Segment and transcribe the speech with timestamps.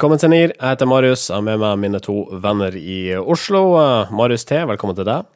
[0.00, 0.52] Velkommen til NIR.
[0.54, 1.26] Jeg heter Marius.
[1.28, 3.58] Jeg har med meg mine to venner i Oslo.
[3.76, 5.26] Eh, Marius T, velkommen til deg.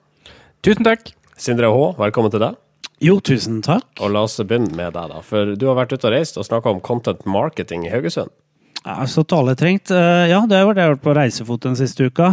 [0.64, 1.10] Tusen takk.
[1.36, 2.56] Sindre H, velkommen til deg.
[3.04, 3.84] Jo, tusen takk.
[4.00, 5.20] Og la oss begynne med deg, da.
[5.20, 8.32] For du har vært ute og reist og snakka om content marketing i Haugesund.
[8.79, 9.90] Ja, så taletrengt.
[9.92, 10.32] trengt.
[10.32, 12.32] Ja, det har jeg har vært på reisefot den siste uka.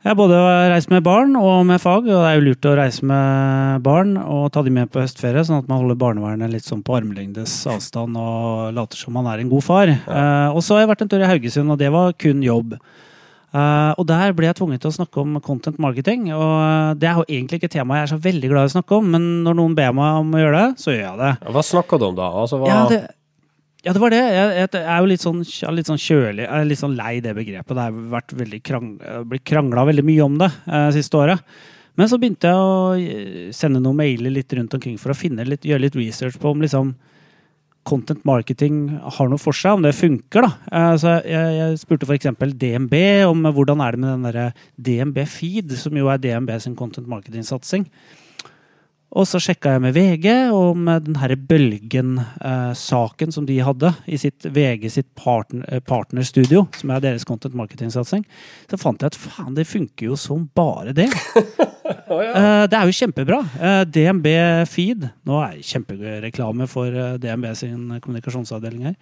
[0.00, 0.36] Jeg har både
[0.72, 4.14] reist med barn og med fag, og det er jo lurt å reise med barn
[4.16, 7.52] og ta de med på høstferie, sånn at man holder barnevernet litt sånn på armlengdes
[7.68, 9.92] avstand og later som man er en god far.
[9.92, 12.78] Eh, Og så har jeg vært en tur i Haugesund, og det var kun jobb.
[13.52, 16.30] Eh, og der ble jeg tvunget til å snakke om content marketing.
[16.32, 18.76] Og det er jo egentlig ikke et tema jeg er så veldig glad i å
[18.78, 21.32] snakke om, men når noen ber meg om å gjøre det, så gjør jeg det.
[21.52, 22.30] Hva snakker du om da?
[22.40, 22.72] Altså, hva...
[22.72, 23.02] Ja, det,
[23.84, 24.20] ja, det var det.
[24.20, 25.40] Jeg, jeg er jo litt sånn,
[25.76, 26.44] litt sånn kjølig.
[26.44, 27.72] Jeg er litt sånn lei det begrepet.
[27.76, 28.90] Det har vært veldig krang,
[29.30, 31.44] blitt krangla veldig mye om det eh, siste året.
[31.98, 35.16] Men så begynte jeg å eh, sende noen mailer litt rundt omkring for å
[35.48, 36.92] litt, gjøre litt research på om liksom
[37.88, 40.44] content marketing har noe for seg, om det funker.
[40.44, 40.52] da.
[40.70, 42.28] Eh, Så jeg, jeg spurte f.eks.
[42.60, 42.96] DNB
[43.30, 47.08] om hvordan er det med den derre DNB Feed, som jo er DNB sin content
[47.08, 47.88] marketing-satsing.
[49.10, 54.46] Og så sjekka jeg med VG om den her Bølgen-saken som de hadde i sitt
[54.46, 58.22] VG sitt partner, eh, partnerstudio, som er deres content marketing-satsing.
[58.70, 61.10] Så fant jeg at faen, det funker jo som bare det.
[61.90, 63.38] Eh, Det er jo kjempebra.
[63.58, 64.26] Eh, DNB
[64.70, 68.94] Feed Nå er det kjempereklame for eh, DNB sin kommunikasjonsavdeling her.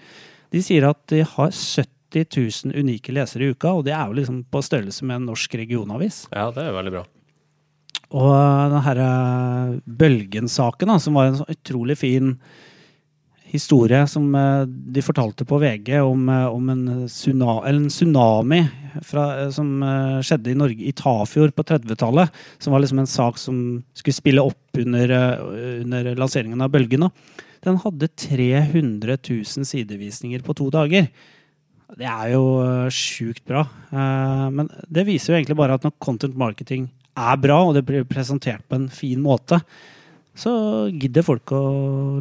[0.52, 2.24] De sier at de har 70
[2.64, 5.56] 000 unike lesere i uka, og det er jo liksom på størrelse med en norsk
[5.60, 6.22] regionavis.
[6.32, 7.04] Ja, det er veldig bra.
[8.16, 8.32] Og
[8.72, 12.36] den her eh, Bølgen-saken, som var en så utrolig fin
[13.48, 18.60] historie som eh, de fortalte på VG om, eh, om en, tsuna, eller en tsunami
[19.06, 19.70] fra, eh, som
[20.24, 22.34] skjedde i Norge, i Tafjord på 30-tallet.
[22.58, 23.62] Som var liksom en sak som
[23.96, 25.14] skulle spille opp under,
[25.84, 27.08] under lanseringen av Bølgen.
[27.64, 31.08] Den hadde 300 000 sidevisninger på to dager.
[31.98, 32.44] Det er jo
[32.92, 33.64] sjukt bra.
[33.90, 36.84] Men det viser jo egentlig bare at når content marketing
[37.18, 39.60] er bra, og det blir presentert på en fin måte,
[40.38, 40.52] så
[40.94, 41.62] gidder folk å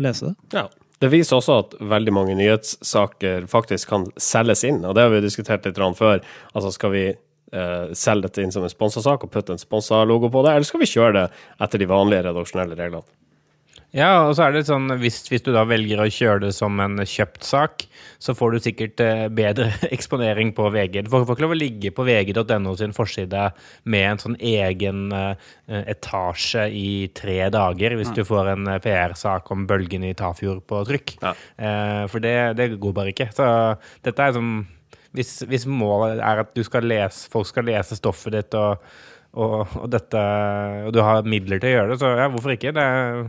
[0.02, 0.62] lese det.
[0.62, 0.68] Ja.
[0.98, 5.20] Det viser også at veldig mange nyhetssaker faktisk kan selges inn, og det har vi
[5.22, 6.24] diskutert litt før.
[6.58, 10.32] Altså, skal vi eh, selge dette inn som en sponsasak og putte en sponsa logo
[10.34, 11.26] på det, eller skal vi kjøre det
[11.62, 13.06] etter de vanlige redaksjonelle reglene?
[13.96, 16.76] Ja, og så er det sånn, hvis, hvis du da velger å kjøre det som
[16.84, 17.86] en kjøpt sak,
[18.20, 21.06] så får du sikkert eh, bedre eksponering på VG.
[21.06, 23.48] Du får, får ikke lov å ligge på vg.no sin forside
[23.88, 25.50] med en sånn egen eh,
[25.96, 30.84] etasje i tre dager, hvis du får en eh, PR-sak om bølgen i Tafjord på
[30.92, 31.18] trykk.
[31.24, 31.36] Ja.
[31.56, 33.32] Eh, for det, det går bare ikke.
[33.36, 33.48] Så
[34.06, 34.58] dette er som
[35.16, 38.84] hvis, hvis målet er at du skal lese, folk skal lese stoffet ditt, og,
[39.38, 40.24] og, og, dette,
[40.86, 42.76] og du har midler til å gjøre det, så ja, hvorfor ikke?
[42.76, 43.24] Det er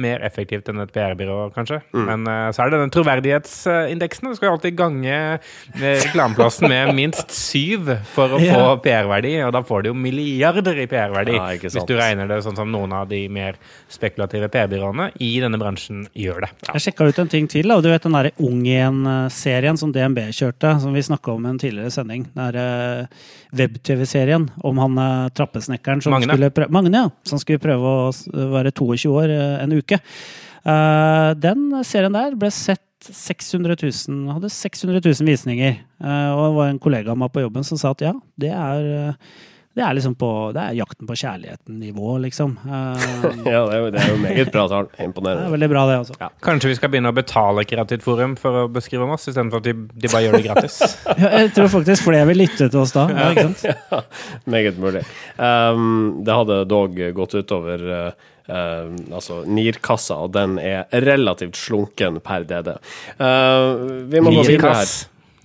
[0.00, 1.80] mer effektivt enn et PR-byrå, kanskje.
[1.96, 4.28] Men uh, så er det den troverdighetsindeksen.
[4.28, 5.38] Du skal jo alltid gange eh,
[5.80, 10.88] reklameplassen med minst syv for å få PR-verdi, og da får du jo milliarder i
[10.90, 11.36] PR-verdi.
[11.38, 13.56] Ja, hvis du regner det sånn som noen av de mer
[13.92, 16.52] spekulative PR-byråene i denne bransjen gjør det.
[16.72, 17.70] Jeg sjekka ut en ting til.
[17.72, 17.80] Da.
[17.80, 21.60] Du vet den der Ung igjen-serien som DNB kjørte, som vi snakka om i en
[21.60, 22.28] tidligere sending.
[22.34, 23.24] Den der eh,
[23.56, 26.34] web-TV-serien om han eh, trappesnekkeren som Magne.
[26.34, 29.85] skulle prøve, Magne, ja, som skulle prøve å være 22 år eh, en uke.
[29.94, 35.76] Eh, den serien der ble sett 600 000, hadde 600 000 visninger.
[36.02, 38.50] Eh, og det var en kollega av meg på jobben som sa at ja, det
[38.50, 39.36] er eh,
[39.76, 42.54] det er liksom på Det er jakten på kjærligheten-nivå, liksom.
[42.64, 44.86] Uh, Ja, det er jo, det er jo meget bra tall.
[44.96, 46.30] det er veldig bra, det, altså.
[46.46, 49.68] Kanskje vi skal begynne å betale Kreativt Forum for å beskrive om oss, istedenfor at
[49.68, 50.78] de, de bare gjør det gratis.
[51.20, 53.04] Ja, jeg tror faktisk flere vil lytte til oss da.
[53.12, 53.66] Ja, ikke sant?
[53.92, 54.00] Ja,
[54.48, 55.04] meget mulig.
[55.36, 62.20] Um, det hadde dog gått utover uh, uh, altså NIR-kassa, og den er relativt slunken
[62.24, 62.76] per DD.
[63.20, 64.94] Uh, vi må gå videre her.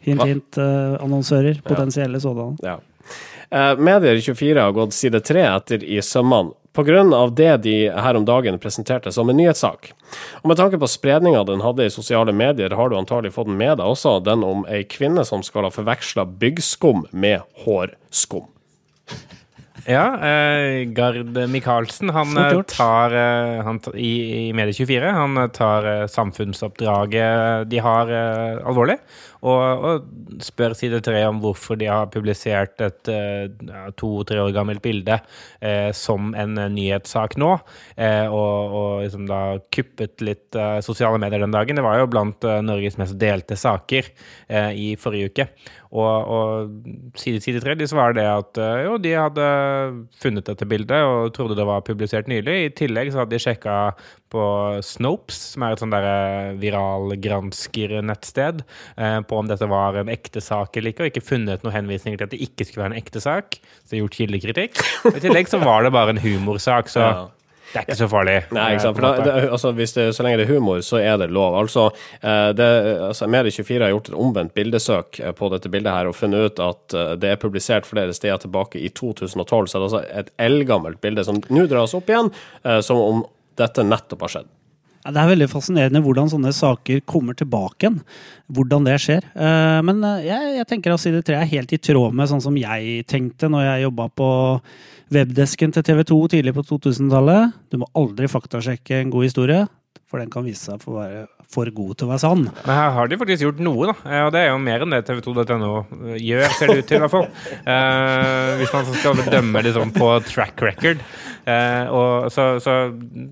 [0.01, 1.61] Hint, hint, uh, annonsører.
[1.65, 2.57] Potensielle sådanne.
[2.65, 2.79] Ja.
[3.51, 7.27] Eh, Medier24 har gått side tre etter i sømmene pga.
[7.35, 9.91] det de her om dagen presenterte som en nyhetssak.
[10.41, 13.57] Og Med tanke på spredninga den hadde i sosiale medier, har du antagelig fått den
[13.57, 18.47] med deg også, den om ei kvinne som skal ha forveksla byggskum med hårskum.
[19.85, 26.07] Ja, eh, Gard Michaelsen, han eh, tar eh, han, i, i Medie24 Han eh, tar
[26.07, 28.11] samfunnsoppdraget de har,
[28.67, 28.97] alvorlig.
[29.41, 34.83] Og, og spør Side 3 om hvorfor de har publisert et uh, to-tre år gammelt
[34.85, 37.51] bilde uh, som en eh, nyhetssak nå.
[37.57, 39.41] uh, og, og liksom da
[39.73, 41.77] kuppet litt eh, sosiale medier den dagen.
[41.77, 44.09] Det var jo blant eh, Norges mest delte saker
[44.47, 45.47] eh, i forrige uke.
[45.91, 49.47] Og, og side, side tre de svarer det at eh, jo, de hadde
[50.21, 52.57] funnet dette bildet og trodde det var publisert nylig.
[52.65, 53.77] I tillegg så hadde de sjekka
[54.31, 54.43] på
[54.85, 55.91] Snopes, som er et sånn
[56.61, 58.63] viralgransker-nettsted,
[58.97, 62.17] eh, på om dette var en ekte sak eller ikke, og ikke funnet noen henvisninger
[62.21, 63.47] til at det ikke skulle være en ekte sak.
[63.85, 64.73] Så gjort kildekritikk.
[65.09, 67.13] Og I tillegg så var det bare en humorsak, så Ja.
[67.73, 68.37] det er ikke så farlig.
[68.51, 68.97] Nei, ikke sant?
[68.97, 71.55] For Eh, det, altså, hvis det, så lenge det er humor, så er det lov.
[71.63, 71.89] Altså,
[72.21, 72.67] eh, det,
[73.09, 76.59] altså Medie24 har gjort et omvendt bildesøk eh, på dette bildet her og funnet ut
[76.59, 80.29] at eh, det er publisert flere steder tilbake i 2012, så det er altså et
[80.39, 82.31] eldgammelt bilde som nå dras opp igjen,
[82.65, 83.23] eh, som om
[83.59, 84.49] dette nettopp har skjedd.
[85.01, 87.99] Ja, Det er veldig fascinerende hvordan sånne saker kommer tilbake igjen.
[88.53, 89.25] Hvordan det skjer.
[89.33, 92.43] Eh, Men eh, jeg, jeg tenker at side tre er helt i tråd med sånn
[92.43, 94.29] som jeg tenkte når jeg jobba på
[95.11, 97.57] webdesken til TV 2 tidlig på 2000-tallet.
[97.73, 99.65] Du må aldri faktasjekke en god historie,
[100.07, 102.45] for den kan vise seg for å være for god til å være sann.
[102.63, 103.95] Men her har de faktisk gjort noe, da.
[104.23, 105.71] Og det er jo mer enn det tv2.no
[106.15, 107.27] gjør, ser det ut til, i hvert fall.
[107.59, 111.03] Eh, hvis man skal dømme liksom på track record.
[111.49, 112.75] Eh, og så, så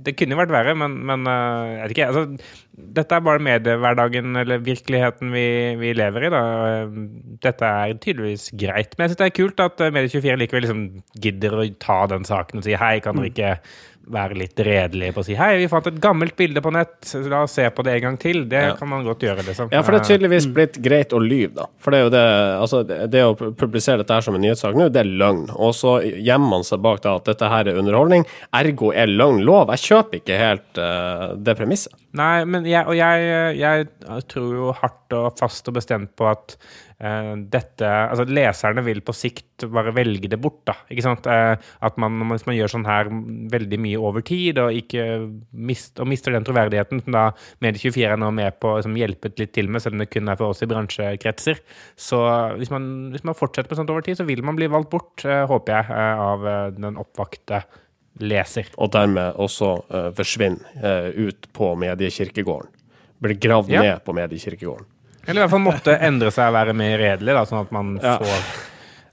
[0.05, 2.07] det kunne jo vært verre, men, men eh, jeg vet ikke.
[2.09, 2.55] Altså,
[2.99, 5.45] dette er bare mediehverdagen eller virkeligheten vi,
[5.81, 6.31] vi lever i.
[6.33, 6.41] da.
[6.69, 6.95] Eh,
[7.43, 8.95] Dette er tydeligvis greit.
[8.97, 10.83] Men jeg syns det er kult at eh, Medie24 likevel liksom
[11.21, 13.53] gidder å ta den saken og si hei, kan dere ikke
[14.09, 17.21] være litt redelige på å si hei, vi fant et gammelt bilde på nett, så
[17.29, 18.45] la oss se på det en gang til.
[18.49, 18.75] Det Ja.
[18.75, 19.69] kan man godt gjøre, liksom.
[19.71, 21.65] Ja, for det er tydeligvis blitt greit å lyve, da.
[21.77, 22.25] For det er jo det
[22.59, 25.49] Altså, det å publisere dette her som en nyhetssak nå, det er løgn.
[25.55, 29.43] Og så gjemmer man seg bak da at dette her er underholdning, ergo er løgn
[29.45, 29.69] lov.
[29.77, 31.93] Jeg kjøper ikke helt uh, det premisset.
[32.13, 33.87] Nei, men jeg, og jeg, jeg
[34.27, 39.13] tror jo hardt og fast og bestemt på at eh, dette Altså, leserne vil på
[39.15, 40.75] sikt bare velge det bort, da.
[40.91, 41.27] Ikke sant?
[41.31, 43.09] Eh, at man, hvis man gjør sånn her
[43.53, 45.05] veldig mye over tid, og ikke
[45.51, 47.25] mist, og mister den troverdigheten som da
[47.63, 50.31] Medie24 er nå med på å liksom, hjelpe litt til med, selv om det kun
[50.31, 51.61] er for oss i bransjekretser,
[51.99, 52.21] så
[52.59, 55.23] hvis man, hvis man fortsetter med sånt over tid, så vil man bli valgt bort,
[55.25, 57.63] eh, håper jeg, eh, av eh, den oppvakte
[58.19, 58.67] leser.
[58.81, 62.67] Og dermed også uh, forsvinne uh, ut på mediekirkegården.
[63.23, 63.83] Blir gravd Ja.
[63.85, 64.87] ned på mediekirkegården.
[65.27, 67.95] Eller i hvert fall måtte endre seg og være mer redelig, da, sånn at man
[68.01, 68.17] Ja.
[68.21, 68.65] får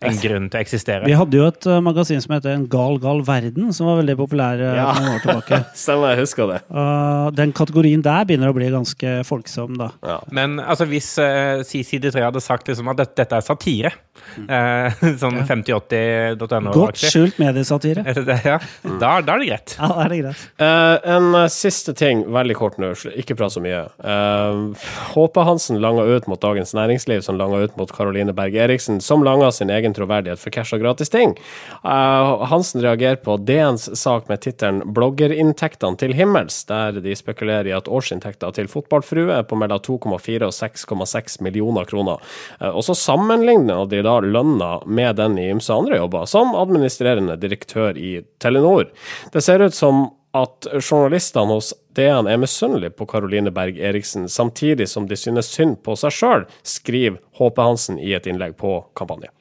[0.06, 1.06] en grunn til å eksistere.
[1.08, 4.16] Vi hadde jo et uh, magasin som heter En gal, gal verden, som var veldig
[4.20, 4.86] populær uh, Ja.
[4.92, 5.60] noen år tilbake.
[5.84, 6.58] Stemmer, jeg husker det.
[6.70, 9.90] Uh, den kategorien der begynner å bli ganske folksom, da.
[10.04, 10.18] Ja.
[10.30, 13.92] Men altså, hvis uh, Side 3 hadde sagt liksom at dette, dette er satire,
[14.58, 18.04] eh, sånn 5080.no Godt skjult mediesatire.
[18.46, 18.58] Ja,
[19.00, 19.72] da, da er det greit.
[19.78, 20.42] Ja, da er det greit.
[20.60, 23.86] Uh, en uh, siste ting, veldig kort nå, ikke prat så mye.
[24.02, 29.24] Uh, Hansen langa ut mot Dagens Næringsliv, som langa ut mot Caroline Berg Eriksen, som
[29.24, 31.36] langa sin egen troverdighet for cash og gratis ting.
[31.84, 37.76] Eh, Hansen reagerer på DNs sak med tittelen 'Bloggerinntektene til himmels', der de spekulerer i
[37.76, 42.22] at årsinntekta til fotballfrue er på mellom 2,4 og 6,6 millioner kroner.
[42.60, 47.98] Og så sammenligner de da lønna med den i ymse andre jobber, som administrerende direktør
[47.98, 48.88] i Telenor.
[49.32, 54.88] Det ser ut som at journalistene hos DN er misunnelige på Caroline Berg Eriksen, samtidig
[54.88, 59.32] som de synes synd på seg sjøl, skriver Håpe Hansen i et innlegg på kampanje.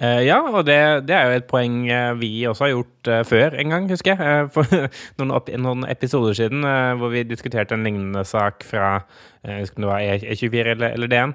[0.00, 3.22] Eh, ja, og det, det er jo et poeng eh, vi også har gjort eh,
[3.28, 4.20] før en gang, husker jeg.
[4.24, 4.64] eh, for
[5.20, 8.96] noen, opp, noen episoder siden eh, hvor vi diskuterte en lignende sak fra
[9.44, 11.32] jeg husker om det var E- E24 eller, eller DN.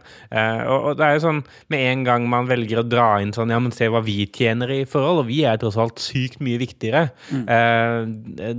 [0.65, 3.53] Og, og det er jo sånn med en gang man velger å dra inn sånn
[3.53, 6.58] Ja, men se hva vi tjener i forhold, og vi er tross alt sykt mye
[6.58, 7.12] viktigere.
[7.29, 7.46] Mm.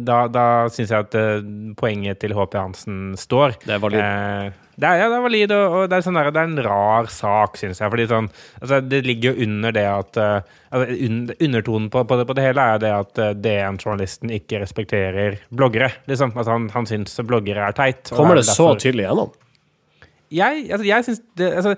[0.07, 1.19] da da syns jeg at
[1.83, 3.59] poenget til HP Hansen står.
[3.67, 3.99] Det er valid.
[4.81, 6.63] Det er, ja, det er valid, og, og det, er sånn der, det er en
[6.71, 7.91] rar sak, syns jeg.
[7.93, 8.31] fordi sånn,
[8.63, 12.63] altså, Det ligger jo under det at uh, Undertonen på, på, det, på det hele
[12.63, 15.91] er det at uh, DN-journalisten ikke respekterer bloggere.
[16.07, 16.31] liksom.
[16.37, 18.13] Altså, han, han syns bloggere er teit.
[18.15, 19.33] Kommer er det så tydelig gjennom?
[20.31, 21.75] jeg, altså, jeg synes det, altså,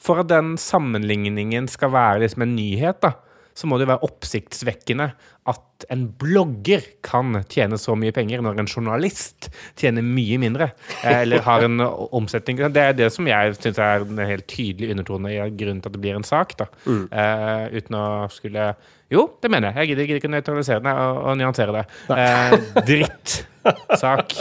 [0.00, 3.12] For at den sammenligningen skal være liksom en nyhet, da,
[3.54, 5.10] så må det være oppsiktsvekkende
[5.50, 9.48] at en blogger kan tjene så mye penger, når en journalist
[9.80, 10.70] tjener mye mindre.
[11.02, 14.92] eh, Eller har en omsetning Det er det som jeg syns er en helt tydelig
[14.94, 16.56] undertone i grunnen til at det blir en sak.
[16.58, 16.68] da.
[16.86, 18.74] Eh, uten å skulle
[19.10, 19.88] Jo, det mener jeg.
[19.88, 21.84] Jeg gidder, ikke nøytralisere det og, og nyansere det.
[22.08, 24.32] Uh, drittsak.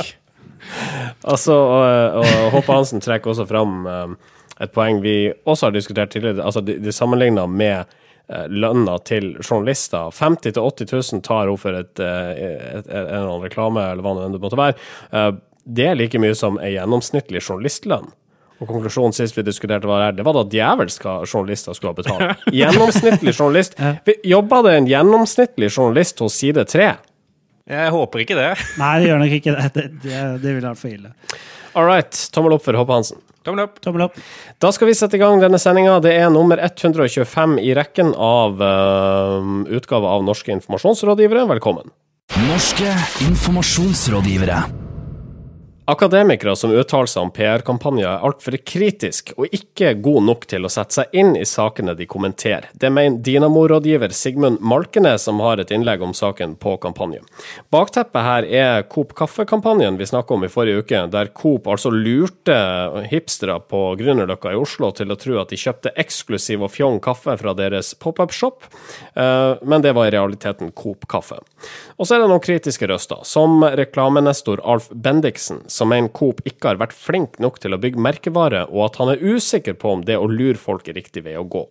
[1.28, 4.14] Altså, og, og Håpe Hansen trekker også fram um,
[4.62, 6.46] et poeng vi også har diskutert tidligere.
[6.46, 7.98] Altså, de, de sammenligna med eh,
[8.48, 10.12] lønna til journalister.
[10.16, 14.06] 50 000-80 000 tar hun for et, eh, et, et, en eller annen reklame, eller
[14.06, 14.78] hva det måtte være.
[15.12, 15.30] Eh,
[15.66, 18.10] det er like mye som en gjennomsnittlig journalistlønn.
[18.62, 22.44] Og konklusjonen sist vi diskuterte var her, det var da djevelske journalister skulle ha betalt.
[22.60, 23.78] Gjennomsnittlig journalist.
[24.28, 26.92] Jobba det en gjennomsnittlig journalist hos Side 3?
[27.70, 28.52] Jeg håper ikke det.
[28.82, 29.68] Nei, det gjør nok ikke det.
[29.76, 31.14] Det, det, det ville vært for ille.
[31.78, 32.24] All right.
[32.36, 33.22] Tommel opp for Hoppe Hansen.
[33.46, 33.80] Tommel opp.
[33.82, 34.20] Tommel opp.
[34.62, 35.98] Da skal vi sette i gang denne sendinga.
[36.04, 41.48] Det er nummer 125 i rekken av uh, utgave av Norske informasjonsrådgivere.
[41.56, 41.90] Velkommen.
[42.48, 42.94] Norske
[43.26, 44.62] informasjonsrådgivere.
[45.92, 50.70] Akademikere som uttaler seg om PR-kampanjer er altfor kritisk og ikke god nok til å
[50.72, 52.70] sette seg inn i sakene de kommenterer.
[52.72, 57.26] Det mener Dynamo-rådgiver Sigmund Malkenes, som har et innlegg om saken på kampanjen.
[57.76, 62.56] Bakteppet her er Coop Kaffe-kampanjen vi snakka om i forrige uke, der Coop altså lurte
[63.12, 67.36] hipstere på Grünerløkka i Oslo til å tro at de kjøpte eksklusiv og fjong kaffe
[67.42, 68.70] fra deres pop-up-shop,
[69.12, 71.42] eh, men det var i realiteten Coop Kaffe.
[72.00, 76.72] Og så er det noen kritiske røster, som reklamenestor Alf Bendiksen som mener Coop ikke
[76.72, 80.06] har vært flink nok til å bygge merkevare, og at han er usikker på om
[80.08, 81.66] det å lure folk er riktig vei å gå.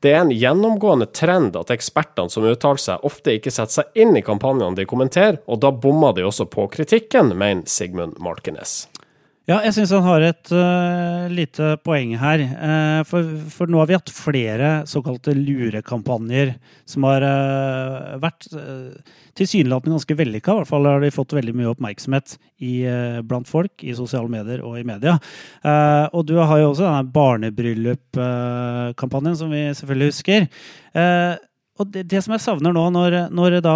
[0.00, 4.16] Det er en gjennomgående trend at ekspertene som uttaler seg, ofte ikke setter seg inn
[4.16, 8.84] i kampanjene de kommenterer, og da bommer de også på kritikken, mener Sigmund Malkenes.
[9.48, 12.42] Ja, jeg syns han har et uh, lite poeng her.
[12.60, 16.54] Uh, for, for, nå har vi hatt flere såkalte lurekampanjer
[16.88, 18.46] som har uh, vært
[19.40, 20.52] tilsynelatende ganske vellykka.
[20.52, 22.28] I hvert fall har de fått veldig mye oppmerksomhet
[22.60, 22.84] i,
[23.24, 25.18] blant folk i sosiale medier og i media.
[26.12, 30.40] og du har jo også denne barnebryllup-kampanjen, som vi selvfølgelig husker.
[31.80, 33.74] Og det, det, som jeg savner nå, når, når da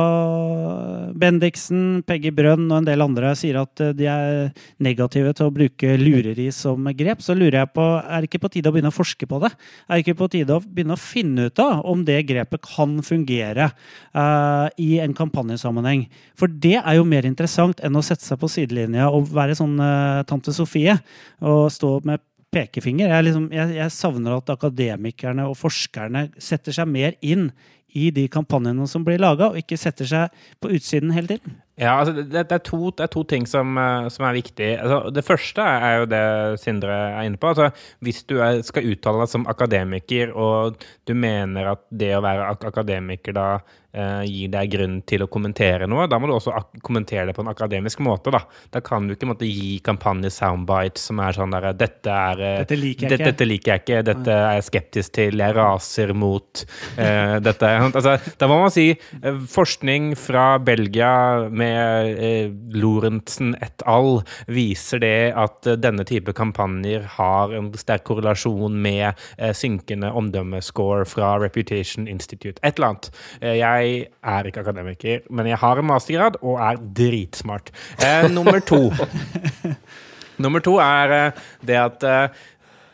[1.17, 4.51] Bendiksen, Peggy Brønn og en del andre sier at eh, de er
[4.85, 8.51] negative til å bruke lureri som grep, så lurer jeg på er det ikke på
[8.57, 9.53] tide å begynne å forske på det?
[9.89, 12.99] Er det ikke på tide å begynne å finne ut av om det grepet kan
[13.07, 13.71] fungere
[14.13, 16.05] uh, i en kampanjesammenheng?
[16.37, 19.79] For det er jo mer interessant enn å sette seg på sidelinja og være sånn
[19.81, 20.99] uh, tante Sofie
[21.41, 22.21] og stå med
[22.55, 23.11] pekefinger.
[23.11, 27.49] Jeg, liksom, jeg, jeg, savner at akademikerne og forskerne setter seg mer inn
[27.95, 31.61] i de kampanjene som blir laga, og ikke setter seg på utsiden hele tiden?
[31.75, 34.69] Ja, altså det, det, er to, det, er to, ting som, eh, som er viktig.
[34.79, 36.25] Altså, det første er jo det
[36.63, 37.51] Sindre er inne på.
[37.51, 37.73] Altså,
[38.05, 42.47] hvis du er, skal uttale deg som akademiker, og du mener at det å være
[42.53, 46.55] ak akademiker da eh, gir deg grunn til å kommentere noe, da må du også
[46.87, 48.31] kommentere det på en akademisk måte.
[48.35, 52.45] Da, da kan du ikke måtte gi kampanje soundbites som er sånn der Dette er
[52.53, 53.17] eh, Dette liker.
[53.19, 54.03] Dette, liker jeg ikke.
[54.13, 55.43] Dette er jeg skeptisk til.
[55.43, 57.75] Jeg raser mot eh, dette.
[57.93, 64.23] Altså, da må man si eh, forskning fra Belgia med eh, Lorentzen et al.
[64.47, 71.05] viser det at eh, denne type kampanjer har en sterk korrelasjon med eh, synkende omdømmescore
[71.09, 72.61] fra Reputation Institute.
[72.63, 73.11] Et eller annet.
[73.41, 77.73] Eh, jeg er ikke akademiker, men jeg har en mastergrad og er dritsmart.
[78.01, 78.89] Eh, nummer to.
[80.45, 82.05] nummer to er det at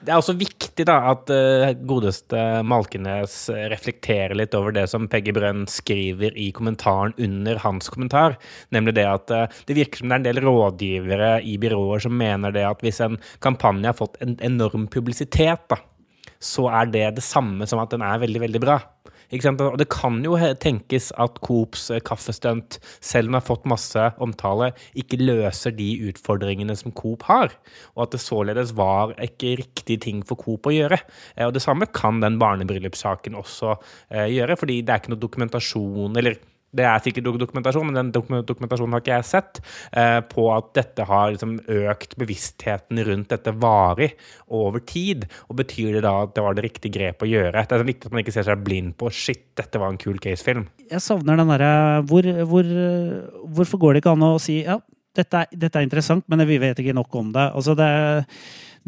[0.00, 3.34] det er også viktig da, at uh, godeste Malkenes
[3.72, 8.38] reflekterer litt over det som Peggy Brønn skriver i kommentaren under hans kommentar.
[8.72, 12.16] Nemlig det at uh, det virker som det er en del rådgivere i byråer som
[12.16, 15.80] mener det at hvis en kampanje har fått en enorm publisitet, da,
[16.40, 18.80] så er det det samme som at den er veldig, veldig bra.
[19.30, 24.06] Og det kan jo tenkes at Coops eh, kaffestunt, selv om det har fått masse
[24.18, 27.54] omtale, ikke løser de utfordringene som Coop har.
[27.94, 30.98] Og at det således var ikke riktig ting for Coop å gjøre.
[31.36, 33.76] Eh, og det samme kan den barnebryllupssaken også
[34.10, 36.40] eh, gjøre, fordi det er ikke noe dokumentasjon eller
[36.76, 39.60] det er sikkert dokumentasjon, men den dokumentasjonen har ikke jeg sett,
[39.92, 44.12] eh, på at dette har liksom økt bevisstheten rundt dette varig
[44.46, 45.26] over tid.
[45.48, 47.66] Og betyr det da at det var det riktige grepet å gjøre?
[47.66, 50.22] Det er viktig at man ikke ser seg blind på shit, dette var en kul
[50.22, 50.68] case-film.
[50.90, 51.74] Jeg savner den derre
[52.08, 52.66] hvor, hvor,
[53.50, 54.78] Hvorfor går det ikke an å si ja,
[55.16, 57.46] dette er, dette er interessant, men vi vet ikke nok om det.
[57.58, 57.90] Altså det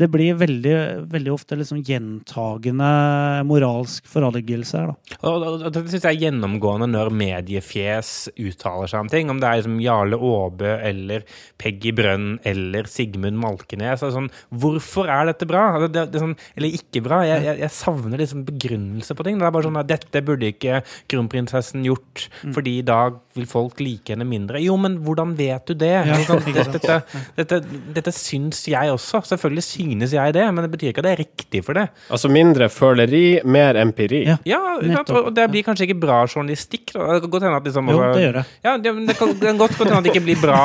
[0.03, 0.75] det blir veldig,
[1.13, 2.91] veldig ofte liksom gjentagende
[3.49, 5.19] moralsk forargelse her, da.
[5.23, 9.31] Og, og, og det syns jeg er gjennomgående når mediefjes uttaler seg om ting.
[9.31, 11.27] Om det er liksom Jarle Aabø eller
[11.63, 14.03] Peggy Brønn eller Sigmund Malkenes.
[14.03, 14.31] Altså sånn,
[14.63, 15.69] hvorfor er dette bra?
[15.77, 17.23] Altså, det, det sånn, eller ikke bra?
[17.29, 19.39] Jeg, jeg, jeg, savner liksom begrunnelse på ting.
[19.39, 20.83] Det er bare sånn at dette burde ikke
[21.13, 22.57] kronprinsessen gjort, mm.
[22.57, 24.61] fordi i dag vil folk like henne mindre.
[24.63, 25.95] Jo, men hvordan vet du det?
[26.09, 26.99] Ja, dette, dette,
[27.39, 27.63] dette,
[27.97, 29.23] dette, syns jeg også.
[29.31, 31.85] Selvfølgelig syns synes jeg det, men det betyr ikke at det er riktig for det.
[32.13, 34.23] Altså mindre føleri, mer empiri.
[34.29, 36.95] Ja, ja og det blir kanskje ikke bra journalistikk.
[36.95, 37.09] Da.
[37.15, 38.45] Det kan godt hende at liksom, Jo, det gjør det.
[38.65, 40.63] Ja, det, det kan, det kan godt hende at det ikke blir bra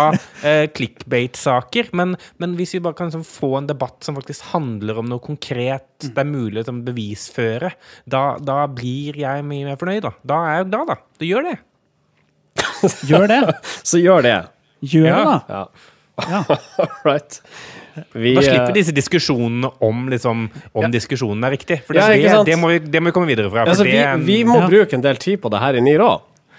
[0.48, 5.02] eh, clickbait-saker, men, men, hvis vi bare kan liksom, få en debatt som faktisk handler
[5.04, 6.14] om noe konkret mm.
[6.14, 7.74] det er mulig å liksom, bevisføre,
[8.06, 10.06] da, da, blir jeg mye mer fornøyd.
[10.06, 10.98] Da, da er jeg glad, da.
[11.18, 11.58] Du gjør det.
[13.10, 13.44] gjør det.
[13.92, 14.40] Så gjør det.
[14.86, 15.38] Gjør det, da.
[15.50, 15.94] Ja.
[16.18, 16.44] Ja.
[17.08, 17.42] right.
[18.14, 20.90] Vi, da slipper disse diskusjonene om, liksom, om ja.
[20.94, 21.80] diskusjonen er riktig.
[21.88, 23.66] For det, det, det, må vi, det, må vi, komme videre fra.
[23.66, 26.12] Altså, vi, vi, må bruke en del tid på det her i NIRA.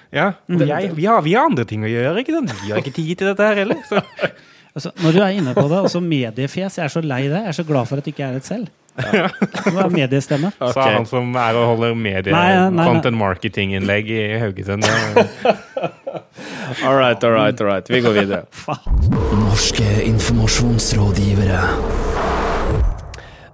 [0.08, 2.54] Ja, Ja, jeg, vi, har, vi har andre ting å gjøre, ikke sant?
[2.62, 3.82] Vi har ikke tid til dette her heller.
[3.88, 4.02] Så.
[4.78, 6.76] Altså, når du er inne på det, altså mediefjes.
[6.78, 7.40] Jeg er så lei det.
[7.40, 8.68] Jeg er så glad for at det ikke er et selv.
[8.98, 10.52] Det var mediestemme.
[10.58, 10.92] Sa Ok.
[10.92, 12.86] han som er og holder medie Nei, nei, nei.
[12.86, 14.86] content marketing-innlegg i Haugesund.
[16.84, 17.90] All right, all right, all right.
[17.90, 18.44] Vi går videre.
[19.44, 21.62] Norske informasjonsrådgivere.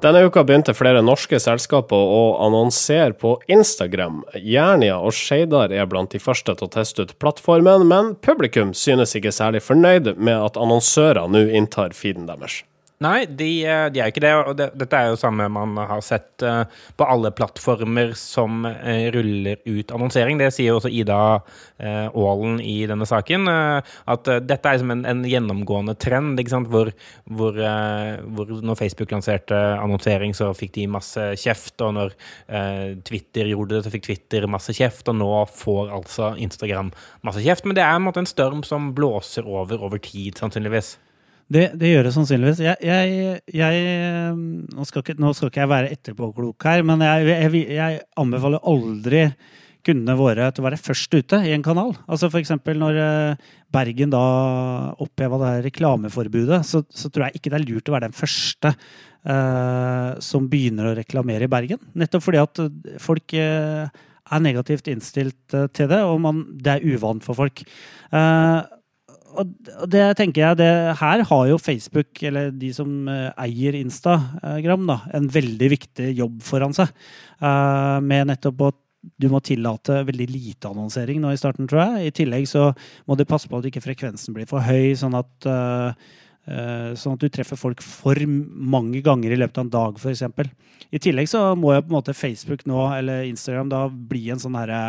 [0.05, 4.19] Denne uka begynte flere norske selskaper å annonsere på Instagram.
[4.37, 9.17] Jernia og Skeidar er blant de første til å teste ut plattformen, men publikum synes
[9.17, 12.61] ikke særlig fornøyd med at annonsører nå inntar feeden deres.
[13.05, 14.33] Nei, de, eh, de er ikke det.
[14.49, 16.63] Og det, dette er jo samme man har sett eh,
[16.97, 20.41] på alle plattformer som eh, ruller ut annonsering.
[20.41, 21.21] Det sier jo også Ida
[21.85, 23.49] Aalen i denne saken.
[23.51, 26.41] at dette er som en, en gjennomgående trend?
[26.71, 26.91] Hvor,
[27.25, 31.75] hvor, hvor når Facebook lanserte annonsering, så fikk de masse kjeft.
[31.85, 32.15] Og når
[33.05, 35.09] Twitter gjorde det, så fikk Twitter masse kjeft.
[35.11, 36.93] Og nå får altså Instagram
[37.27, 37.67] masse kjeft.
[37.67, 40.95] Men det er en, måte, en storm som blåser over over tid, sannsynligvis.
[41.45, 42.63] Det, det gjør det sannsynligvis.
[42.65, 43.83] Jeg, jeg, jeg
[44.35, 49.27] nå, skal ikke, nå skal ikke jeg være etterpåklok her, men jeg, jeg, anbefaler aldri
[49.85, 51.93] kundene våre til å være først ute i en kanal.
[52.09, 54.23] Altså eksempel når eh, Bergen da
[55.05, 58.17] oppheva det her reklameforbudet, så, så tror jeg ikke det er lurt å være den
[58.17, 61.83] første eh, som begynner å reklamere i Bergen.
[62.01, 62.63] Nettopp fordi at
[63.05, 63.85] folk eh,
[64.33, 67.65] er negativt innstilt eh, til det, og man, det er uvant for folk.
[68.15, 68.59] Eh,
[69.41, 74.89] og det tenker jeg, det, her har jo Facebook, eller de som eh, eier Instagram,
[74.91, 76.93] da, en veldig viktig jobb foran seg.
[77.41, 78.81] Eh, med nettopp at
[79.21, 82.09] du må tillate veldig lite annonsering nå i starten, tror jeg.
[82.09, 82.71] I tillegg så
[83.09, 86.13] må du passe på at ikke frekvensen blir for høy, sånn at eh,
[86.45, 90.51] Sånn at du treffer folk for mange ganger i løpet av en dag, f.eks.
[90.93, 94.43] I tillegg så må jo på en måte Facebook nå, eller Instagram, da bli en
[94.43, 94.83] sånn herre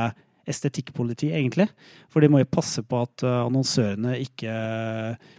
[0.48, 1.68] estetikkpoliti, egentlig.
[2.14, 4.54] For de må jo passe på at eh, annonsørene ikke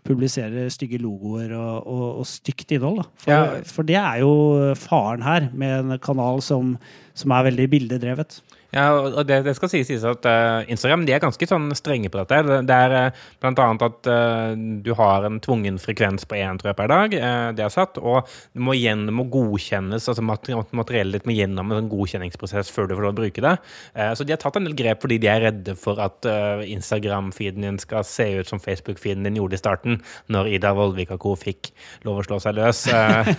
[0.07, 3.03] publiserer stygge logoer og, og, og stygt innhold.
[3.03, 3.09] Da.
[3.23, 3.63] For, Ja.
[3.67, 4.33] for det er jo
[4.79, 6.77] faren her, med en kanal som,
[7.14, 8.40] som er veldig bildedrevet.
[8.77, 12.11] Ja, og det, det skal sies, sies at uh, Instagram de er ganske sånn strenge
[12.12, 12.43] på dette.
[12.45, 14.53] Det, det er uh, blant annet at uh,
[14.85, 17.15] du har en tvungen frekvens på én per dag.
[17.15, 17.97] eh, det er satt.
[17.99, 20.05] Og det må, igjen, må godkjennes.
[20.09, 23.45] altså mater- Materiellet ditt må gjennom en sånn godkjenningsprosess før du får lov å bruke
[23.45, 23.55] det.
[23.95, 26.65] Eh, så de har tatt en del grep fordi de er redde for at eh,
[26.75, 29.99] Instagram-feeden din skal se ut som Facebook-feeden din gjorde i starten,
[30.33, 31.35] når Ida Vollvik og co.
[31.41, 31.73] fikk
[32.07, 32.85] lov å slå seg løs.
[32.93, 33.33] Eh,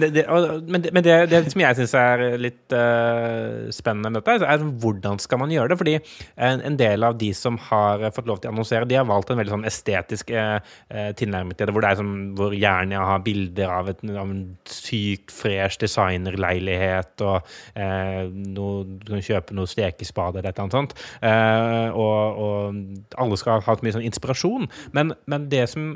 [0.02, 0.24] det,
[0.68, 5.40] men men det, som jeg syns er litt eh, spennende med dette, er hvordan skal
[5.42, 5.78] man gjøre det?
[5.80, 9.08] Fordi en, en del av de som har fått lov til å annonsere, de har
[9.08, 10.58] valgt en veldig sånn estetisk eh,
[10.92, 14.22] eh, tilnærming til det, hvor det er sånn, hvor Jernia har bilder av, et, av
[14.24, 20.68] en sykt fresh designerleilighet, og eh, noe, du kan kjøpe noe stekespade eller et eller
[20.68, 20.96] annet sånt.
[21.24, 24.70] Eh, og, og alle skal ha hatt mye sånn inspirasjon.
[24.96, 25.92] Men, men det som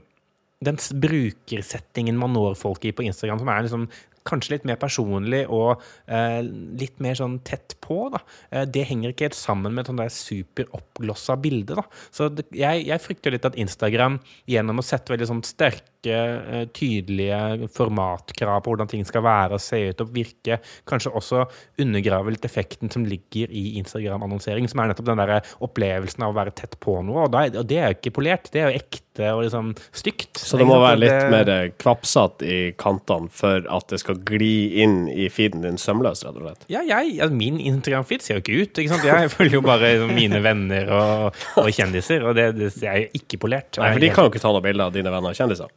[0.64, 3.88] den brukersettingen man når folk i på Instagram, som er liksom
[4.26, 6.40] kanskje litt mer personlig og eh,
[6.78, 8.22] litt mer sånn tett på, da.
[8.50, 11.86] Eh, det henger ikke helt sammen med et sånt der superoppglossa bilde, da.
[12.14, 14.18] Så det, jeg, jeg frykter litt at Instagram,
[14.50, 19.62] gjennom å sette veldig sånn sterke, eh, tydelige formatkrav på hvordan ting skal være og
[19.62, 21.44] se ut og virke, kanskje også
[21.82, 26.38] undergraver litt effekten som ligger i Instagram-annonsering, som er nettopp den der opplevelsen av å
[26.38, 27.26] være tett på noe.
[27.26, 30.36] Og, da og det er jo ikke polert, det er jo ekte og liksom stygt.
[30.40, 35.06] Så det må være litt mer kvapsete i kantene for at det skal gli inn
[35.12, 36.66] i feeden din sømløst, rett og slett.
[36.72, 38.82] Ja, jeg, altså min Instagram-feed ser jo ikke ut.
[38.82, 39.00] ikke?
[39.06, 43.42] Jeg følger jo bare mine venner og, og kjendiser, og det, det er jo ikke
[43.46, 43.76] polert.
[43.80, 45.72] Nei, for de kan jo ikke ta noe bilde av dine venner og kjendiser.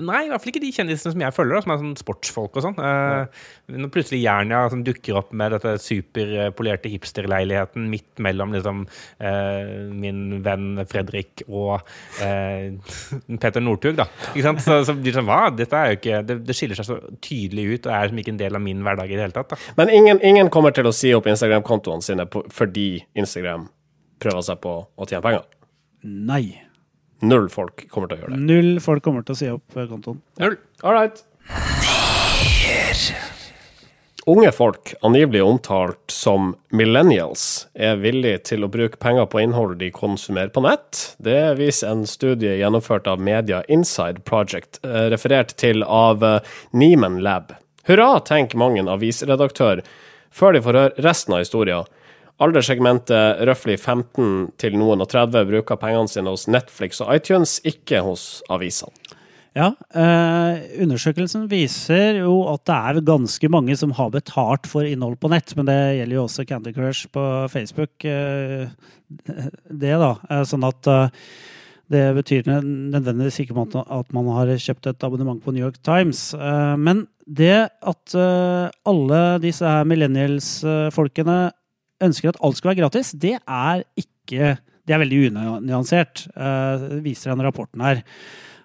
[0.00, 2.58] Nei, i hvert fall ikke de kjendisene som jeg følger, da, som er sånn sportsfolk
[2.58, 2.78] og sånn.
[2.84, 3.42] Eh,
[3.76, 8.84] når plutselig Jernia som dukker opp med dette superpolerte hipsterleiligheten midt mellom liksom,
[9.22, 11.76] eh, min venn Fredrik og
[12.24, 12.70] eh,
[13.42, 14.08] Peter Northug, da.
[14.32, 14.64] Ikke sant?
[14.64, 15.42] Så, så blir det sånn Hva?
[15.54, 18.34] Dette er jo ikke det, det skiller seg så tydelig ut og er liksom ikke
[18.36, 19.52] en del av min hverdag i det hele tatt.
[19.52, 19.76] da.
[19.78, 23.68] Men ingen, ingen kommer til å si opp Instagram-kontoene sine på, fordi Instagram
[24.20, 25.46] prøver seg på å tjene penger.
[26.04, 26.69] Nei.
[27.20, 28.44] Null folk kommer til å gjøre det.
[28.48, 30.22] Null folk kommer til å si opp eh, kontoen.
[30.40, 30.56] Null.
[30.82, 31.20] All right.
[34.26, 39.88] Unge folk, angivelig omtalt som millennials, er villige til å bruke penger på innhold de
[39.90, 41.00] konsumerer på nett.
[41.18, 47.22] Det viser en studie gjennomført av Media Inside Project, eh, referert til av eh, Nieman
[47.24, 47.56] Lab.
[47.88, 49.80] Hurra, tenker mange avisredaktør,
[50.30, 51.88] før de får høre resten av historien.
[52.40, 58.00] Alderssegmentet røftlig 15 til noen og 30 bruker pengene sine hos Netflix og iTunes, ikke
[58.06, 58.94] hos avisene.
[59.50, 65.18] Ja, eh, undersøkelsen viser jo at det er ganske mange som har betalt for innhold
[65.18, 67.92] på nett, men det gjelder jo også Candy Crush på Facebook.
[68.06, 68.70] Eh,
[69.10, 70.12] det, da.
[70.30, 71.24] Eh, sånn at eh,
[71.90, 76.30] det betyr nødvendigvis ikke at man har kjøpt et abonnement på New York Times.
[76.34, 81.40] Eh, men det at eh, alle disse her millennials-folkene
[82.04, 84.56] ønsker at alt skal være gratis, det er ikke
[84.88, 88.00] Det er veldig unyansert, eh, viser denne rapporten her.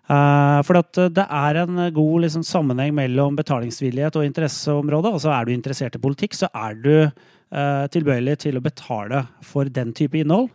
[0.06, 5.12] Uh, for eh, det er en god liksom, sammenheng mellom betalingsvillighet og interesseområde.
[5.12, 9.65] Altså Er du interessert i politikk, så er du eh, tilbøyelig til å betale for
[9.65, 10.52] den type innhold.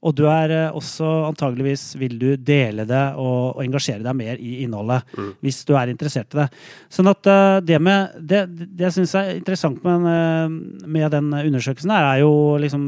[0.00, 4.40] Og du er eh, også antageligvis vil du dele det og, og engasjere deg mer
[4.40, 5.04] i innholdet.
[5.44, 6.46] Hvis du er interessert i det.
[6.92, 11.10] Sånn at eh, det med Det, det jeg syns er interessant med, den, eh, med
[11.12, 12.86] den undersøkelsen, her, er jo liksom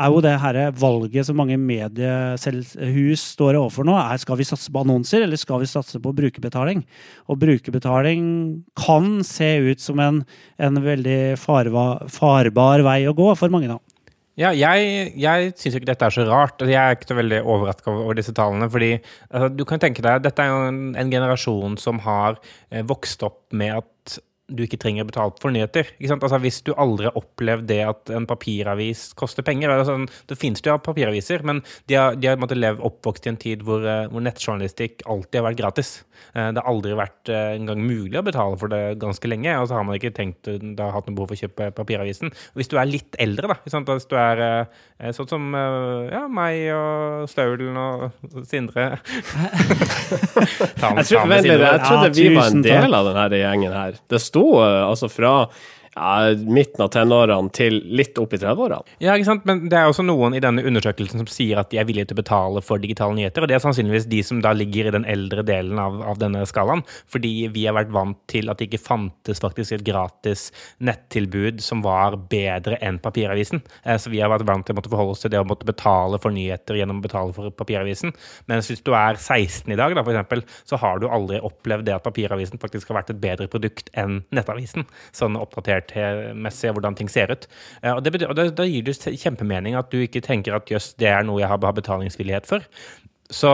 [0.00, 3.96] er jo det her valget som mange mediehus står overfor nå.
[4.00, 6.84] er Skal vi satse på annonser, eller skal vi satse på brukerbetaling?
[7.28, 8.22] Og brukerbetaling
[8.78, 10.22] kan se ut som en,
[10.56, 13.89] en veldig farva, farbar vei å gå for mange, da.
[14.40, 16.56] Ja, jeg, jeg syns ikke dette er så rart.
[16.56, 18.70] Altså, Jeg er ikke så veldig overraska over disse tallene.
[18.72, 22.80] fordi altså, du kan tenke deg, Dette er jo en, en generasjon som har eh,
[22.88, 24.18] vokst opp med at
[24.50, 25.88] du ikke trenger å betale for nyheter.
[25.98, 26.24] Ikke sant?
[26.26, 29.96] Altså, hvis du aldri har opplevd det at en papiravis koster penger altså,
[30.28, 33.84] Det finnes jo papiraviser, men de har, de har leve oppvokst i en tid hvor,
[33.86, 35.90] eh, hvor nettjournalistikk alltid har vært gratis.
[36.34, 39.54] Eh, Det har aldri vært eh, engang mulig å betale for det ganske lenge.
[39.60, 42.32] Og så har man ikke tenkt da har hatt noe behov for å kjøpe papiravisen.
[42.34, 43.88] Og hvis du er litt eldre, da, ikke sant?
[43.90, 44.66] hvis du er
[45.16, 45.46] sånn som
[46.12, 48.98] ja, meg og Staulen og Sindre
[50.80, 51.66] Ta med- Jeg, tror, ta med Sindre.
[51.70, 53.98] jeg trodde vi var en del av denne gjengen her.
[54.10, 55.34] Det sto eh, altså fra
[56.00, 58.96] ja, midten av tenårene til litt opp i 30-årene.
[59.04, 59.44] Ja, ikke sant?
[59.48, 62.16] Men det er også noen i denne undersøkelsen som sier at de er villige til
[62.16, 65.06] å betale for digitale nyheter, og det er sannsynligvis de som da ligger i den
[65.08, 68.82] eldre delen av, av denne skalaen, fordi vi har vært vant til at det ikke
[68.82, 70.48] fantes faktisk et gratis
[70.80, 73.60] nettilbud som var bedre enn papiravisen.
[73.84, 75.68] Eh, Så vi har vært vant til å måtte forholde oss til det å måtte
[75.68, 78.14] betale for nyheter gjennom å betale for papiravisen.
[78.48, 81.98] Mens hvis du er 16 i dag, da, eksempel, så har du aldri opplevd det
[81.98, 84.86] at papiravisen faktisk har vært et bedre produkt enn nettavisen.
[85.12, 85.89] Sånn oppdatert-messig
[86.70, 87.46] av hvordan ting ser ut.
[87.82, 90.94] Eh, Og, det og da, da gir det kjempemening at du ikke tenker at jøss,
[91.00, 92.64] det er noe jeg har betalingsvillighet for.
[93.30, 93.52] Så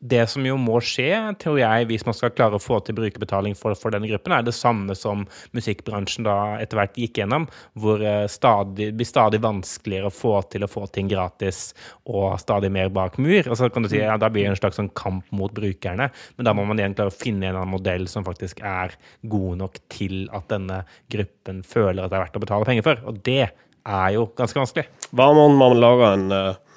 [0.00, 3.52] det som jo må skje, tror jeg, hvis man skal klare å få til brukerbetaling
[3.58, 7.44] for, for denne gruppen, er det samme som musikkbransjen da etter hvert gikk gjennom,
[7.76, 11.74] hvor eh, stadig, det blir stadig vanskeligere å få til å få ting gratis
[12.08, 13.44] og stadig mer bak mur.
[13.44, 16.08] Og så kan du si ja, da blir det en slags sånn kamp mot brukerne,
[16.38, 18.96] men da må man igjen klare å finne en annen modell som faktisk er
[19.28, 20.82] god nok til at denne
[21.12, 23.04] gruppen føler at det er verdt å betale penger for.
[23.10, 24.88] Og det er jo ganske vanskelig.
[25.12, 26.69] Hva om man lager en, eh,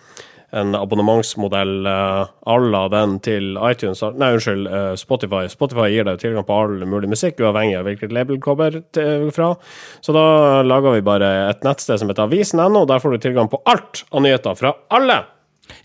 [0.53, 5.47] en abonnementsmodell uh, à la den til iTunes Nei, unnskyld, eh, Spotify.
[5.49, 8.81] Spotify gir deg tilgang på all mulig musikk, uavhengig av hvilket label kommer
[9.33, 9.53] fra.
[10.03, 10.25] Så da
[10.65, 12.85] lager vi bare et nettsted som heter avisen.no.
[12.89, 15.23] Der får du tilgang på alt av nyheter fra alle!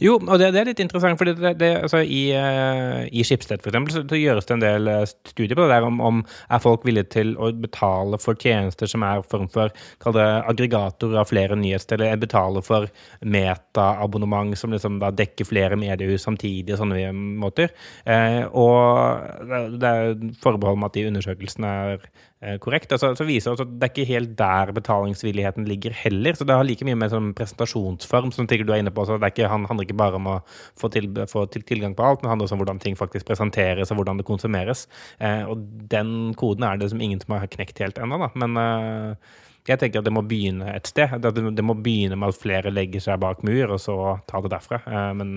[0.03, 3.63] Jo, og det, det er litt interessant, for det, det, altså, i, uh, i Skipsted
[3.65, 6.21] for eksempel, så, så gjøres det en del eh, studier på det der om, om
[6.25, 9.73] er folk villige til å betale for tjenester som er form for
[10.15, 12.89] det aggregatorer av flere nyhetssteder, eller betale for
[13.25, 17.75] metaabonnement som liksom da dekker flere mediehus samtidig og sånne måter.
[18.07, 22.09] Uh, og det, er forbehold med at de undersøkelsene er
[22.63, 22.93] korrekt.
[22.95, 26.37] Altså, så viser det at det er ikke helt der betalingsvilligheten ligger heller.
[26.39, 29.07] Så det har like mye med sånn presentasjonsform, som du er inne på.
[29.09, 30.37] Så det ikke, han handler ikke bare om å
[30.79, 33.27] få, til, få til, tilgang på alt, men det handler også om hvordan ting faktisk
[33.27, 34.87] presenteres, og hvordan det konsumeres.
[35.19, 38.31] Eh, og den koden er det som ingen som har knekt helt ennå, da.
[38.39, 39.35] Men eh,
[39.69, 41.19] jeg tenker at det må begynne et sted.
[41.25, 43.99] Det, det må begynne med at flere legger seg bak mur, og så
[44.31, 44.81] ta det derfra.
[44.87, 45.35] Eh, men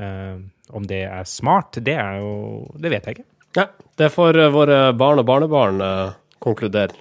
[0.00, 0.40] eh,
[0.72, 2.32] om det er smart, det er jo
[2.80, 3.28] Det vet jeg ikke.
[3.56, 3.68] Ja,
[4.00, 6.98] det får eh, våre barn og barnebarn eh, konkludere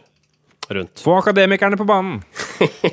[0.74, 1.00] rundt.
[1.00, 2.22] Få akademikerne på banen!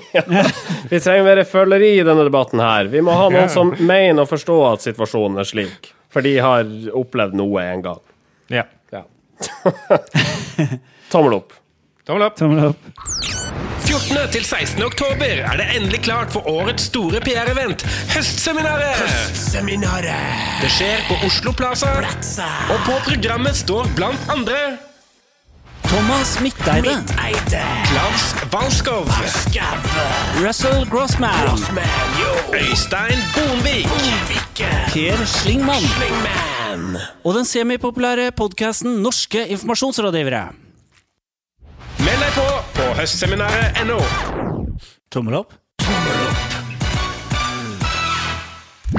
[0.91, 2.91] Vi trenger mer føleri i denne debatten her.
[2.91, 5.93] Vi må ha noen som mener å forstå at situasjonen er slik.
[6.13, 8.03] For de har opplevd noe en gang.
[8.49, 8.65] Ja.
[8.95, 9.05] Ja.
[11.13, 11.53] Tommel opp.
[12.09, 12.39] Tommel opp.
[12.41, 12.91] Tommel opp.
[13.89, 14.17] 14.
[14.33, 14.83] til 16.
[14.85, 19.01] oktober er det endelig klart for årets store PR-event, Høstseminaret.
[19.01, 20.43] Høstseminaret.
[20.61, 21.95] Det skjer på Oslo Plaza,
[22.69, 24.59] og på programmet står blant andre
[25.89, 27.05] Thomas Midteide.
[27.89, 29.07] Klaus Valskov.
[30.47, 31.31] Russell Grossman.
[32.55, 33.89] Øystein Bonvik,
[34.93, 36.97] Per Slingmann.
[37.25, 40.43] Og den semipopulære podkasten Norske informasjonsrådgivere.
[41.99, 43.99] Meld deg på på høstseminaret.no.
[45.11, 45.57] Tommel opp.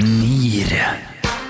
[0.02, 1.09] Nier.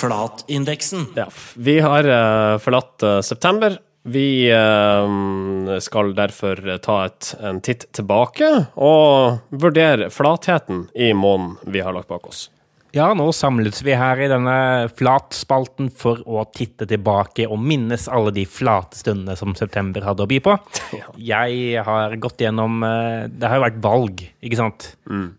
[0.00, 1.06] Flatindeksen.
[1.16, 3.78] Ja, vi har eh, forlatt eh, september.
[4.02, 8.48] Vi eh, skal derfor ta et, en titt tilbake
[8.80, 12.48] og vurdere flatheten i måneden vi har lagt bak oss.
[12.90, 18.32] Ja, nå samles vi her i denne flatspalten for å titte tilbake og minnes alle
[18.34, 20.56] de flate stundene som september hadde å by på.
[21.30, 24.88] Jeg har gått gjennom eh, Det har jo vært valg, ikke sant?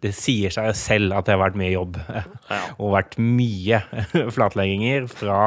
[0.01, 1.99] Det sier seg selv at det har vært mye jobb.
[2.77, 3.81] Og vært mye
[4.35, 5.41] flatlegginger fra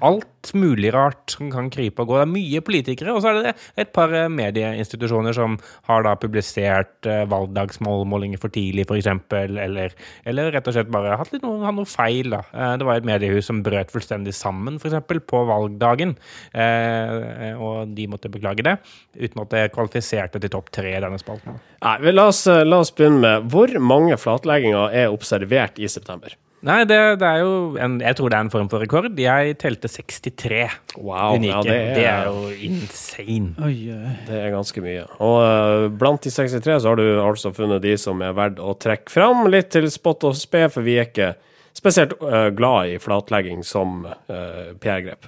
[0.00, 2.16] alt mulig rart som kan krype og gå.
[2.18, 3.52] Det er mye politikere, og så er det
[3.84, 5.54] et par eh, medieinstitusjoner som
[5.88, 9.94] har da publisert eh, valgdagsmålmålinger for tidlig, f.eks., eller,
[10.28, 12.34] eller rett og slett bare hatt litt noe, hatt noe feil.
[12.34, 12.42] da.
[12.50, 14.98] Eh, Det var et mediehus som brøt fullstendig sammen, f.eks.,
[15.32, 16.16] på valgdagen,
[17.62, 18.74] og de måtte beklage det,
[19.16, 21.60] uten at det kvalifiserte til topp tre i denne spalten.
[21.82, 26.34] Nei, la, oss, la oss begynne med hvor mange flatlegginger er observert i september?
[26.62, 29.08] Nei, det, det er jo en, Jeg tror det er en form for rekord.
[29.18, 30.60] Jeg telte 63
[30.96, 31.50] Wow, unike.
[31.50, 32.20] ja, det, det er...
[32.20, 33.48] er- jo insane.
[33.66, 34.12] Oi, oi.
[34.28, 35.02] Det er ganske mye.
[35.18, 38.76] Og uh, blant de 63 så har du altså funnet de som er verdt å
[38.78, 41.32] trekke fram, litt til spott og spe, for vi er ikke
[41.74, 45.26] spesielt uh, glad i flatlegging som uh, PR-grep.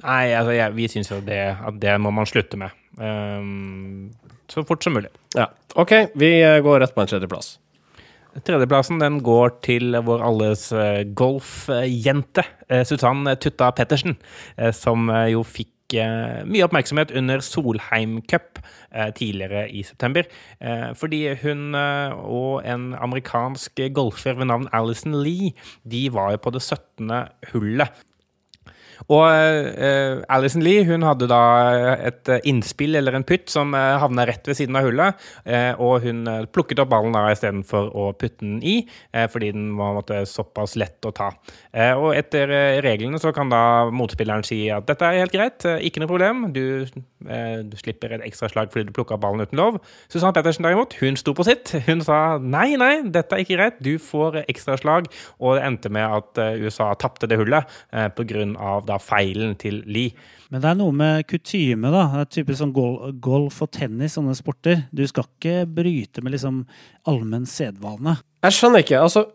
[0.00, 2.72] Nei, altså, jeg, vi syns jo det, at det må man slutte med.
[2.96, 4.08] Um,
[4.48, 5.10] så fort som mulig.
[5.36, 5.50] Ja.
[5.78, 6.30] OK, vi
[6.64, 7.58] går rett på en tredjeplass.
[8.38, 14.16] Tredjeplassen den går til vår alles eh, golfjente, eh, Susann Tutta Pettersen,
[14.56, 18.60] eh, som jo fikk mye oppmerksomhet under Solheim Cup
[19.18, 20.22] tidligere i september.
[20.94, 25.50] Fordi hun og en amerikansk golfer ved navn Alison Lee,
[25.82, 27.10] de var jo på det 17.
[27.50, 27.90] hullet.
[29.08, 31.40] Og uh, Alison Lee hun hadde da
[32.10, 35.20] et eh, innspill eller en putt som uh, havna rett ved siden av hullet.
[35.46, 38.80] Uh, og hun eh, plukket opp ballen da istedenfor å putte den i,
[39.16, 41.30] uh, fordi den var måtte, såpass lett å ta.
[41.70, 43.62] Eh, og etter eh, reglene så kan da
[43.94, 46.48] motspilleren si at dette er helt greit, eh, ikke noe problem.
[46.54, 46.82] Du,
[47.30, 49.78] eh, du slipper et ekstra slag fordi du plukka opp ballen uten lov.
[50.10, 51.70] Susanne Pettersen derimot, hun sto på sitt.
[51.86, 55.06] Hun sa nei, nei, dette er ikke greit, du får ekstra slag.
[55.38, 59.80] Og det endte med at eh, USA tapte det hullet uh, av da feilen til
[59.86, 60.12] Lee.
[60.50, 62.06] Men det er noe med kutyme, da.
[62.12, 64.86] Det er typisk sånn gol golf og tennis, sånne sporter.
[64.90, 66.64] Du skal ikke bryte med liksom
[67.10, 68.18] allmenn sedvane.
[68.44, 68.98] Jeg skjønner ikke.
[69.00, 69.28] altså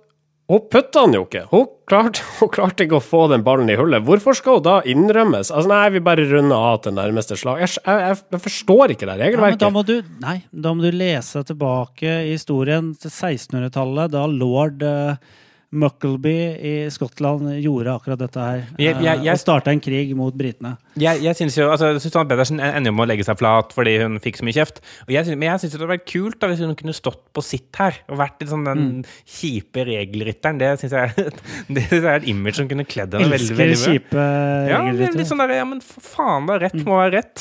[0.46, 1.48] hun putta den jo ikke.
[1.50, 4.04] Hun klarte, hun klarte ikke å få den ballen i hullet.
[4.06, 5.50] Hvorfor skal hun da innrømmes?
[5.50, 7.64] Altså, Nei, vi bare runder av til nærmeste slag.
[7.64, 10.94] Jeg, jeg, jeg, forstår ikke det Ja, men da må du, nei, da må du
[10.94, 15.18] lese tilbake i historien til 1600-tallet, da lord uh,
[15.72, 18.64] Muckleby i Skottland gjorde akkurat dette her.
[18.78, 20.78] Jeg- jeg- eh, jeg- starta en krig mot britene.
[20.98, 23.98] Jeg, jeg synes jo, altså Susanne Pedersen ender jo med å legge seg flat fordi
[24.02, 24.80] hun fikk så mye kjeft.
[25.08, 27.20] Og jeg synes, men jeg syns det hadde vært kult da hvis hun kunne stått
[27.34, 30.58] på sitt her og vært sånn den kjipe regelrytteren.
[30.60, 31.16] Det syns jeg,
[31.76, 33.94] det synes jeg er et image som kunne kledd henne veldig, veldig bra.
[33.94, 37.36] kjipe Ja, litt sånn der, ja, men for faen da, rett må være rett.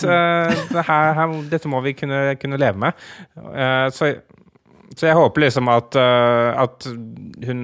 [0.75, 2.95] Det her, her, dette må vi kunne, kunne leve med.
[3.39, 4.15] Uh, så,
[4.97, 6.87] så jeg håper liksom at, uh, at
[7.47, 7.63] hun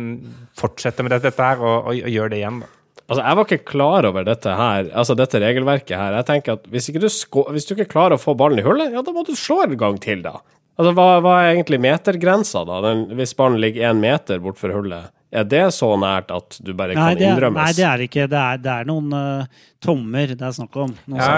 [0.61, 2.61] fortsetter med dette, her og, og, og gjøre det igjen.
[2.63, 2.71] da.
[3.11, 6.15] Altså, Jeg var ikke klar over dette her, altså dette regelverket her.
[6.21, 7.09] Jeg tenker at Hvis, du,
[7.51, 9.75] hvis du ikke klarer å få ballen i hullet, ja, da må du slå en
[9.81, 10.37] gang til, da.
[10.79, 12.79] Altså, Hva, hva er egentlig metergrensa, da?
[12.87, 16.95] Den, hvis ballen ligger én meter bortfor hullet, er det så nært at du bare
[16.97, 17.61] Nei, kan det er, innrømmes?
[17.63, 18.25] nei, det er ikke.
[18.33, 20.95] Det er, det er noen uh, tommer det er snakk om.
[21.07, 21.29] Ja?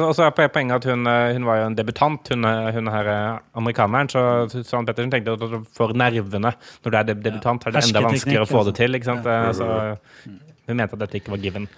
[0.00, 2.70] Og så er po- poenget at hun, eh, hun var jo en debutant, hun, eh,
[2.78, 3.10] hun her
[3.60, 4.08] amerikaneren.
[4.08, 8.00] Så Susanne Pettersen tenkte at for nervene når du er deb- debutant, er det enda
[8.08, 8.78] vanskeligere å få det altså.
[8.80, 8.94] til.
[9.00, 9.26] ikke sant?
[9.26, 11.68] Eh, Så hun mente at dette ikke var given.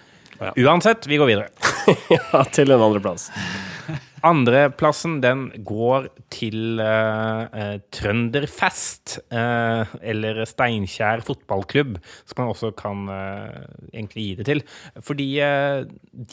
[0.55, 1.49] Uansett, vi går videre.
[2.15, 3.29] Ja, til en andreplass.
[4.25, 13.67] Andreplassen den går til uh, Trønderfest, uh, eller Steinkjer fotballklubb, som man også kan uh,
[13.91, 14.63] egentlig gi det til.
[15.05, 15.27] Fordi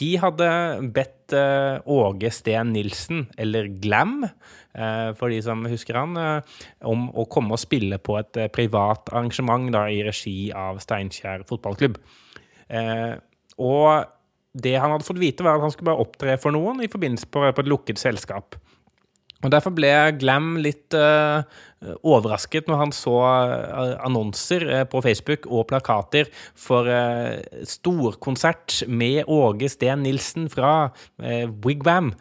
[0.00, 0.48] de hadde
[0.96, 4.26] bedt Åge Steen Nilsen, eller Glam,
[5.16, 6.18] for de som husker han,
[6.84, 11.96] om å komme og spille på et privat arrangement da, i regi av Steinkjer fotballklubb.
[13.64, 13.88] Og
[14.54, 17.26] det han hadde fått vite, var at han skulle bare opptre for noen i forbindelse
[17.30, 18.58] på, på et lukket selskap.
[19.44, 21.44] Og Derfor ble Glam litt uh,
[22.00, 27.36] overrasket når han så eh, annonser eh, på Facebook og plakater for uh,
[27.68, 32.14] storkonsert med Åge Steen Nilsen fra uh, Wigwam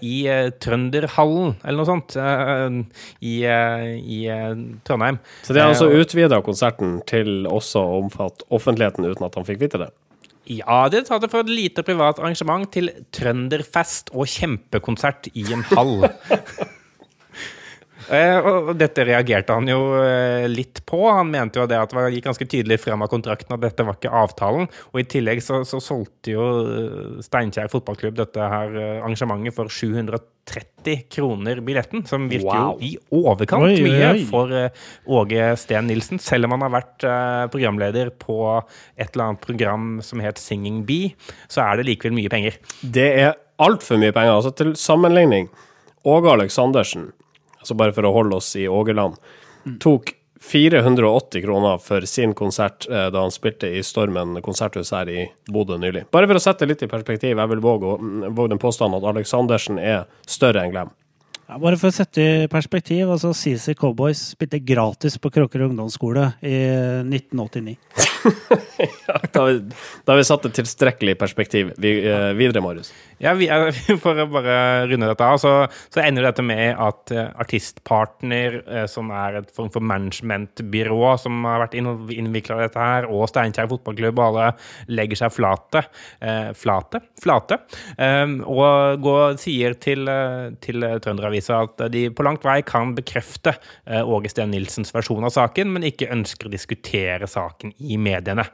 [0.00, 0.16] i
[0.64, 2.14] Trønderhallen, eller noe sånt,
[3.20, 4.18] i, i
[4.86, 5.18] Trondheim.
[5.44, 9.60] Så de har altså utvida konserten til også å omfatte offentligheten uten at han fikk
[9.64, 9.90] vite det?
[10.50, 15.62] Ja, det tar det fra et lite privat arrangement til trønderfest og kjempekonsert i en
[15.70, 16.08] hall.
[18.12, 20.98] Eh, og dette reagerte han jo eh, litt på.
[21.08, 23.96] Han mente jo det at det gikk ganske tydelig frem av kontrakten at dette var
[23.96, 24.66] ikke avtalen.
[24.92, 31.06] Og i tillegg så, så solgte jo eh, Steinkjer fotballklubb dette her arrangementet for 730
[31.14, 32.82] kroner billetten, som virker Wow.
[32.82, 34.24] jo i overkant Oi, oi, mye oi.
[34.28, 34.52] for
[35.20, 37.06] Åge Steen Nilsen, selv om han har vært
[37.54, 38.36] programleder på
[38.98, 41.14] et eller annet program som het Singing Bee,
[41.46, 42.58] så er det likevel mye penger.
[42.82, 44.34] Det er altfor mye penger.
[44.40, 45.48] Altså Til sammenligning,
[46.02, 47.12] Åge Aleksandersen,
[47.62, 49.16] altså bare for å holde oss i Ågeland,
[49.80, 55.28] tok 480 kroner for sin konsert eh, da han spilte i Stormen konserthus her i
[55.46, 56.08] Bodø nylig.
[56.10, 59.06] Bare for å sette litt i perspektiv, jeg vil våge, mm, våge den påstanden at
[59.12, 60.90] Aleksandersen er større enn Glem.
[61.52, 66.30] Ja, bare for å sette i perspektiv, altså CC Cowboys spilte gratis på Kråker ungdomsskole
[66.40, 66.56] i
[67.04, 67.76] 1989.
[69.32, 69.58] Da har vi,
[70.04, 71.70] da har vi satt det tilstrekkelig i perspektiv.
[71.80, 72.92] Vi, eh, videre, Marius.
[73.22, 73.46] Ja, vi
[74.02, 75.52] For å bare runde dette av, så,
[75.92, 81.44] så ender dette med at eh, Artistpartner, eh, som er et form for managementbyrå som
[81.46, 84.48] har vært innvikla i dette her, og Steinkjer fotballklubb, og alle
[84.90, 85.84] legger seg flate.
[86.22, 87.02] Eh, flate?
[87.22, 87.60] Flate.
[87.96, 93.54] Eh, og går, sier til, eh, til Trønderavisa at de på langt vei kan bekrefte
[93.86, 98.44] eh, Åge Steen Nilsens versjon av saken, men ikke ønsker å diskutere saken i mediene.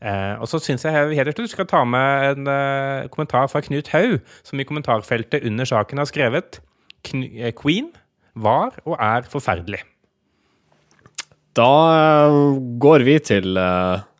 [0.00, 3.62] Eh, og så syns jeg helt til slutt skal ta med en eh, kommentar fra
[3.64, 6.60] Knut Haug, som i kommentarfeltet under saken har skrevet
[7.04, 7.90] Queen
[8.34, 9.82] var og er forferdelig.
[11.54, 11.70] Da
[12.82, 13.58] går vi til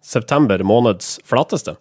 [0.04, 1.74] september måneds flateste.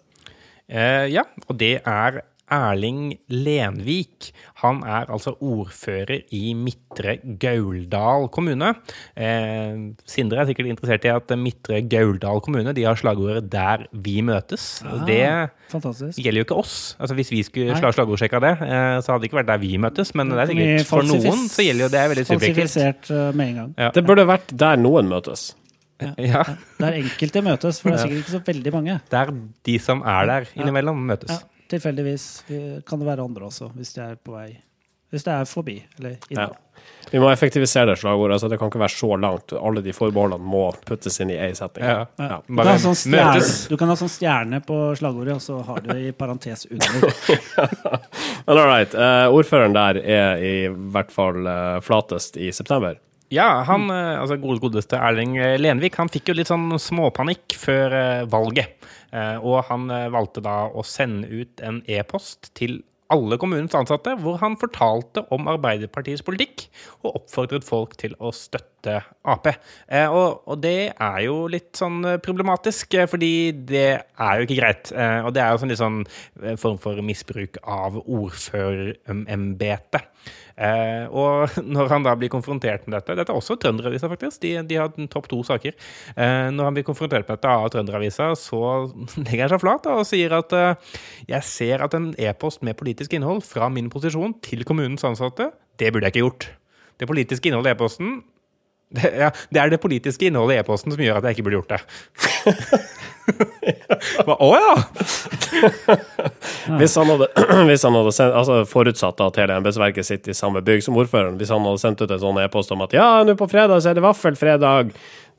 [0.66, 4.30] Ja, og det er Erling Lenvik.
[4.62, 8.74] Han er altså ordfører i Midtre Gauldal kommune.
[9.16, 9.78] Eh,
[10.08, 14.84] Sindre er sikkert interessert i at Midtre Gauldal kommune de har slagordet 'Der vi møtes'.
[14.84, 16.18] Ah, det Fantastisk.
[16.18, 16.96] gjelder jo ikke oss.
[17.00, 19.76] Altså Hvis vi skulle slå slagordsjekka det, eh, så hadde det ikke vært der vi
[19.78, 20.14] møtes.
[20.14, 23.10] Men det er sikkert for noen så gjelder jo det veldig subjektivt.
[23.10, 23.74] Eh, med en gang.
[23.78, 23.90] Ja.
[23.90, 25.54] Det burde vært der noen møtes.
[26.18, 26.42] Ja,
[26.82, 29.00] Der enkelte møtes, for det er sikkert ikke så veldig mange.
[29.10, 29.30] der
[29.64, 31.30] de som er der innimellom, møtes.
[31.30, 31.38] Ja,
[31.74, 34.52] tilfeldigvis eh, kan det være andre også, hvis de er på vei
[35.14, 36.48] Hvis det er forbi, eller Ja.
[37.10, 38.34] Vi må effektivisere det slagordet.
[38.34, 39.52] Altså det kan ikke være så langt.
[39.54, 41.84] Alle de forbeholdene må puttes inn i én setning.
[41.86, 42.06] Ja.
[42.18, 42.40] Ja.
[42.48, 45.92] Du, kan sånn stjerne, du kan ha sånn stjerne på slagordet, og så har du
[45.92, 47.06] det i parentes under.
[48.46, 48.96] Men all right.
[48.96, 52.98] Uh, ordføreren der er i hvert fall uh, flatest i september.
[53.32, 57.96] Ja, han, altså godeste Erling Lenvik, han fikk jo litt sånn småpanikk før
[58.30, 58.76] valget.
[59.14, 64.14] Eh, Og han eh, valgte da å sende ut en e-post til alle kommunens ansatte,
[64.18, 66.64] hvor han fortalte om Arbeiderpartiets politikk
[67.04, 68.96] og oppfordret folk til å støtte
[69.28, 69.46] Ap.
[69.46, 74.90] Eh, Og, og det er jo litt sånn problematisk, fordi det er jo ikke greit.
[75.24, 76.00] Og det er jo sånn litt sånn
[76.60, 80.10] form for misbruk av ordførerembetet.
[80.54, 84.40] Eh, og når han da blir konfrontert med dette Dette er også Trønderavisa, faktisk.
[84.44, 85.74] De, de har topp to saker.
[86.14, 88.60] Eh, når han blir konfrontert med dette av Trønderavisa, så
[89.26, 90.98] legger han seg flat og sier at eh,
[91.32, 95.90] jeg ser at en e-post med politisk innhold fra min posisjon til kommunens ansatte, det
[95.90, 96.48] burde jeg ikke gjort.
[97.00, 98.20] Det politiske innholdet i e-posten
[98.94, 101.58] det, ja, det er det politiske innholdet i e-posten som gjør at jeg ikke burde
[101.60, 101.80] gjort det.
[104.28, 104.74] Å ja!
[106.78, 107.28] Hvis han hadde,
[107.70, 111.38] hvis han hadde sendt, altså forutsatt at hele embetsverket sitter i samme bygg som ordføreren,
[111.40, 113.92] hvis han hadde sendt ut en sånn e-post om at ja, nå på fredag så
[113.92, 114.92] er det vaffelfredag,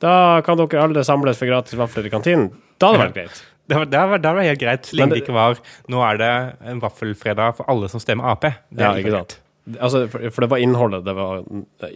[0.03, 0.15] da
[0.45, 2.49] kan dere alle samles for gratis vafler i kantinen,
[2.81, 3.43] da hadde det vært greit.
[3.65, 5.55] Det var, det var, det var helt greit, så lenge det- det ikke var
[5.89, 6.27] Nå er det
[6.69, 8.43] en vaffelfredag for alle som stemmer Ap.
[8.45, 9.33] Det Ja, er ikke sant?
[9.81, 11.39] Altså, for, det var innholdet det var,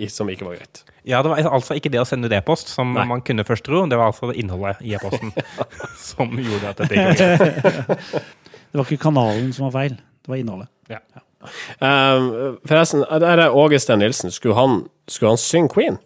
[0.10, 0.82] som ikke var greit.
[1.06, 3.06] Ja, det var altså ikke det å sende ut e-post, som Nei.
[3.10, 3.84] man kunne først tro.
[3.90, 5.30] Det var altså innholdet i e-posten
[6.10, 8.22] som gjorde at dette ikke var greit.
[8.70, 10.70] Det var ikke kanalen som var feil, det var innholdet.
[10.90, 11.00] Ja.
[11.80, 14.34] Um, forresten, der er Åge Steen Nilsen.
[14.34, 15.98] Skulle han, skulle han synge Queen?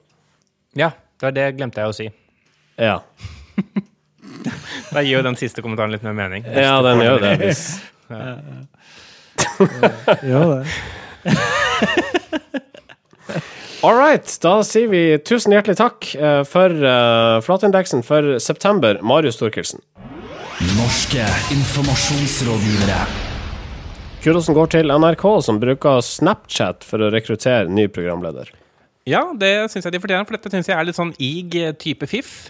[0.77, 2.09] ja, det, var det glemte jeg å si.
[2.81, 2.97] Ja.
[4.93, 6.45] Da gir jo den siste kommentaren litt mer mening.
[6.45, 7.33] Ja, den gjør det.
[7.43, 7.63] Hvis,
[10.27, 11.01] Jo, det.
[13.83, 19.41] All right, da sier vi tusen hjertelig takk eh, for uh, flatindeksen for september, Marius
[19.41, 19.83] Thorkildsen.
[20.77, 23.01] Norske informasjonsrådgivere.
[24.23, 28.53] Kudosen går til NRK, som bruker Snapchat for å rekruttere ny programleder.
[29.03, 31.75] Ja, det syns jeg de fortjener, for dette syns jeg er litt sånn ig eh,
[31.75, 32.47] type fiff.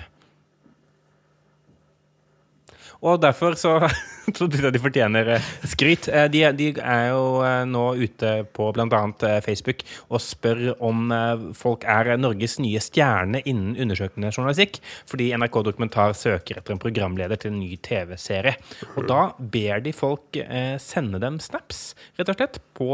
[3.02, 3.80] Og derfor så,
[4.64, 6.08] jeg de fortjener eh, skryt.
[6.08, 9.02] Eh, De, de er jo eh, nå ute på bl.a.
[9.44, 11.12] Facebook og spør om
[11.58, 17.38] folk er Norges nye stjerne innen undersøkende journalistikk, fordi NRK Dokumentar søker etter en programleder
[17.40, 18.54] til en ny TV-serie.
[18.96, 20.38] Og da ber de folk
[20.82, 22.90] sende dem snaps, rett og slett, på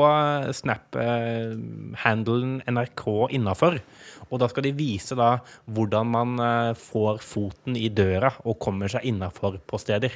[0.55, 3.05] snap-handelen NRK
[3.35, 3.73] innafor.
[4.29, 5.29] Og da skal de vise da
[5.73, 10.15] hvordan man eh, får foten i døra og kommer seg innafor på steder.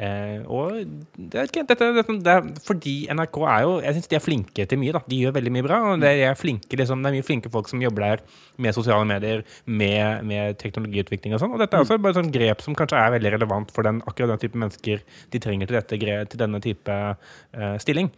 [0.00, 0.80] Eh, og
[1.14, 4.24] det er, ikke, dette, dette, det er fordi NRK er jo Jeg syns de er
[4.24, 4.94] flinke til mye.
[4.96, 5.80] da De gjør veldig mye bra.
[5.92, 8.24] Og det er, flinke, liksom, det er mye flinke folk som jobber der
[8.60, 11.54] med sosiale medier, med, med teknologiutvikling og sånn.
[11.54, 14.02] Og dette er også bare et sånt grep som kanskje er veldig relevant for den,
[14.08, 18.10] akkurat den type mennesker de trenger til, dette, til denne type uh, stilling.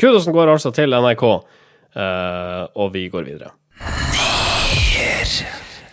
[0.00, 3.54] Kudosen går altså til NRK, uh, og vi går videre.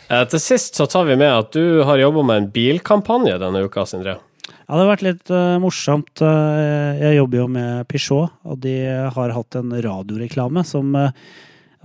[0.07, 3.65] Eh, til sist så tar vi med at du har jobba med en bilkampanje denne
[3.67, 4.17] uka, Sindre.
[4.47, 6.23] Ja, det har vært litt uh, morsomt.
[6.23, 8.77] Eh, jeg jobber jo med Peugeot, og de
[9.15, 11.11] har hatt en radioreklame som uh,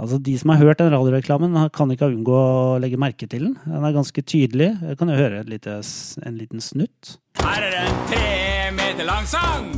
[0.02, 3.54] Altså, de som har hørt den radioreklamen, kan ikke unngå å legge merke til den.
[3.68, 4.72] Den er ganske tydelig.
[4.88, 5.78] Jeg kan jo høre et lite,
[6.24, 7.18] en liten snutt.
[7.44, 8.36] Her er en tre
[8.80, 9.74] meter lang sang.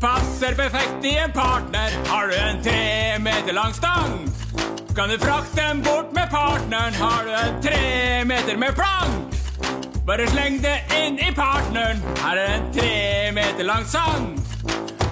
[0.00, 1.90] Passer perfekt i en partner.
[2.06, 4.32] Har du en tre meter lang stang?
[4.96, 6.94] Kan du frakte den bort med partneren?
[6.94, 9.34] Har du en tre meter med plank?
[10.06, 12.00] Bare sleng det inn i partneren.
[12.22, 14.32] Her er en tre meter lang sang.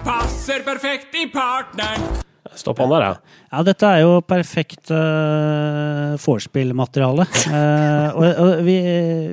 [0.04, 2.27] Passer perfekt i partneren.
[2.58, 3.36] Stopp han der, ja.
[3.52, 7.26] Ja, dette er jo perfekt uh, vorspiel-materiale.
[7.52, 8.76] uh, og og vi,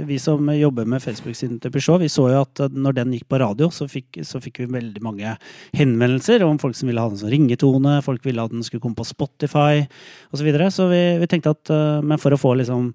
[0.05, 3.27] vi som jobber med Facebook-siden til Peugeot, vi så jo at eh, når den gikk
[3.31, 5.35] på radio, så fikk, så fikk vi veldig mange
[5.75, 8.99] henvendelser om folk som ville ha den som ringetone, folk ville at den skulle komme
[8.99, 10.39] på Spotify osv.
[10.39, 10.69] Så, videre.
[10.69, 12.91] så vi, vi tenkte at uh, men for å få liksom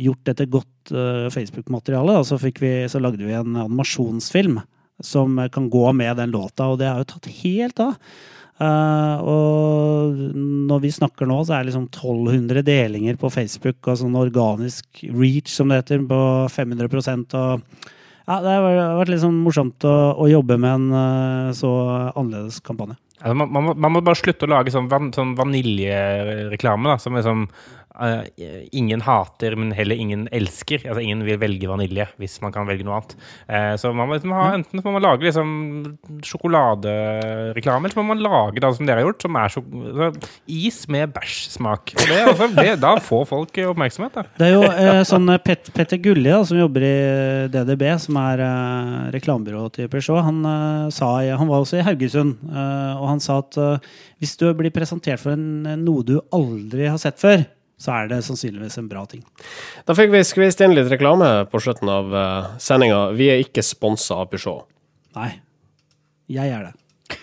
[0.00, 4.62] gjort dette godt uh, Facebook-materiale, så, så lagde vi en animasjonsfilm
[5.04, 7.98] som kan gå med den låta, og det har jo tatt helt av.
[8.62, 10.20] Eh, og
[10.70, 15.02] når vi snakker nå, så er det liksom 1200 delinger på Facebook og sånn organisk
[15.10, 16.20] reach, som det heter, på
[16.54, 16.86] 500
[17.34, 17.64] og
[18.24, 21.70] ja, Det har vært litt sånn morsomt å, å jobbe med en uh, så
[22.14, 22.96] annerledes kampanje.
[23.20, 26.96] Altså, man, man, må, man må bare slutte å lage sånn, van, sånn vaniljereklame, da,
[27.02, 27.44] som liksom
[28.02, 30.82] eh, ingen hater, men heller ingen elsker.
[30.88, 33.14] Altså Ingen vil velge vanilje hvis man kan velge noe annet.
[33.48, 35.48] Eh, så man må man ha, enten må man lage liksom
[36.26, 39.64] sjokoladereklame, eller så må man lage da, som dere har gjort, som er så,
[40.50, 41.94] is med bæsjsmak.
[41.96, 44.18] Og det, altså, det, da får folk oppmerksomhet.
[44.18, 44.26] Da.
[44.40, 46.94] Det er jo eh, sånn Pet, Petter Gulli, da, som jobber i
[47.54, 50.40] DDB, som er eh, reklamebyrået til Peugeot, han,
[50.94, 53.56] sa, han var også i Haugesund, og han sa at
[54.22, 57.44] hvis du blir presentert for en, noe du aldri har sett før,
[57.84, 59.20] så er det sannsynligvis en bra ting.
[59.84, 63.10] Da fikk vi skvist inn litt reklame på slutten av uh, sendinga.
[63.18, 64.64] Vi er ikke sponsa av Peugeot.
[65.18, 65.30] Nei,
[66.32, 67.18] jeg er det.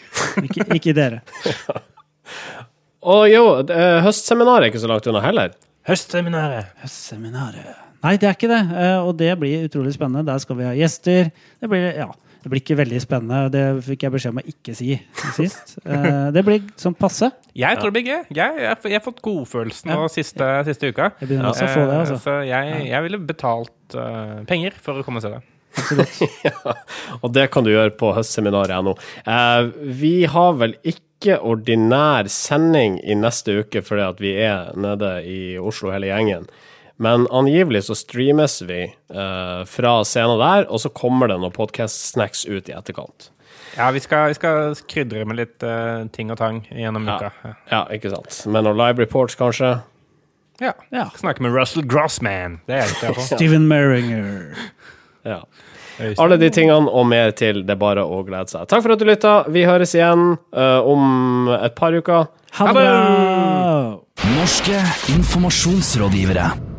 [0.45, 1.23] Ikke, ikke dere.
[3.11, 5.55] Og jo, eh, høstseminaret er ikke så langt unna heller.
[5.89, 6.69] Høstseminaret.
[6.83, 7.79] Høstseminaret.
[8.05, 8.59] Nei, det er ikke det.
[8.77, 10.21] eh, Og det blir utrolig spennende.
[10.29, 11.31] Der skal vi ha gjester.
[11.61, 12.07] Det blir, ja,
[12.41, 13.39] det blir ikke veldig spennende.
[13.53, 14.95] Det fikk jeg beskjed om å ikke si
[15.37, 15.75] sist.
[15.85, 17.29] Eh, Det blir sånn passe.
[17.53, 18.23] Jeg tror det blir gøy.
[18.33, 21.11] Jeg, jeg, jeg har fått godfølelsen nå siste, siste uka.
[21.21, 22.17] Jeg begynner også å få det, Eh, altså.
[22.23, 25.41] Så jeg, jeg ville betalt uh, penger for å komme og se det.
[27.23, 28.95] Og det kan du gjøre på høstseminaret.no.
[29.23, 29.69] Eh,
[30.01, 35.39] vi har vel ikke ordinær sending i neste uke fordi at vi er nede i
[35.61, 36.49] Oslo hele gjengen.
[36.97, 42.45] Men angivelig så streames vi eh, fra scenen der, og så kommer det noen podcast-snacks
[42.49, 43.31] ut i etterkant.
[43.77, 47.15] Ja, vi skal, vi skal krydre med litt eh, ting og tang gjennom Ja.
[47.17, 47.31] uka.
[47.43, 47.53] Ja.
[47.71, 48.41] Ja, ikke sant.
[48.51, 49.77] Med noen live reports, kanskje.
[50.61, 50.73] Ja.
[50.91, 51.07] Ja.
[51.17, 52.59] Snakke med Russell Grossman.
[52.67, 53.21] Det er jeg på.
[53.31, 54.51] Steven Merringer.
[55.25, 55.39] Ja.
[56.17, 57.63] Alle de tingene og mer til.
[57.65, 58.67] Det er bare å glede seg.
[58.69, 59.33] Takk for at du lytta.
[59.53, 62.29] Vi høres igjen uh, om et par uker.
[62.57, 62.87] Ha det!
[64.35, 64.81] Norske
[65.15, 66.70] informasjonsrådgivere.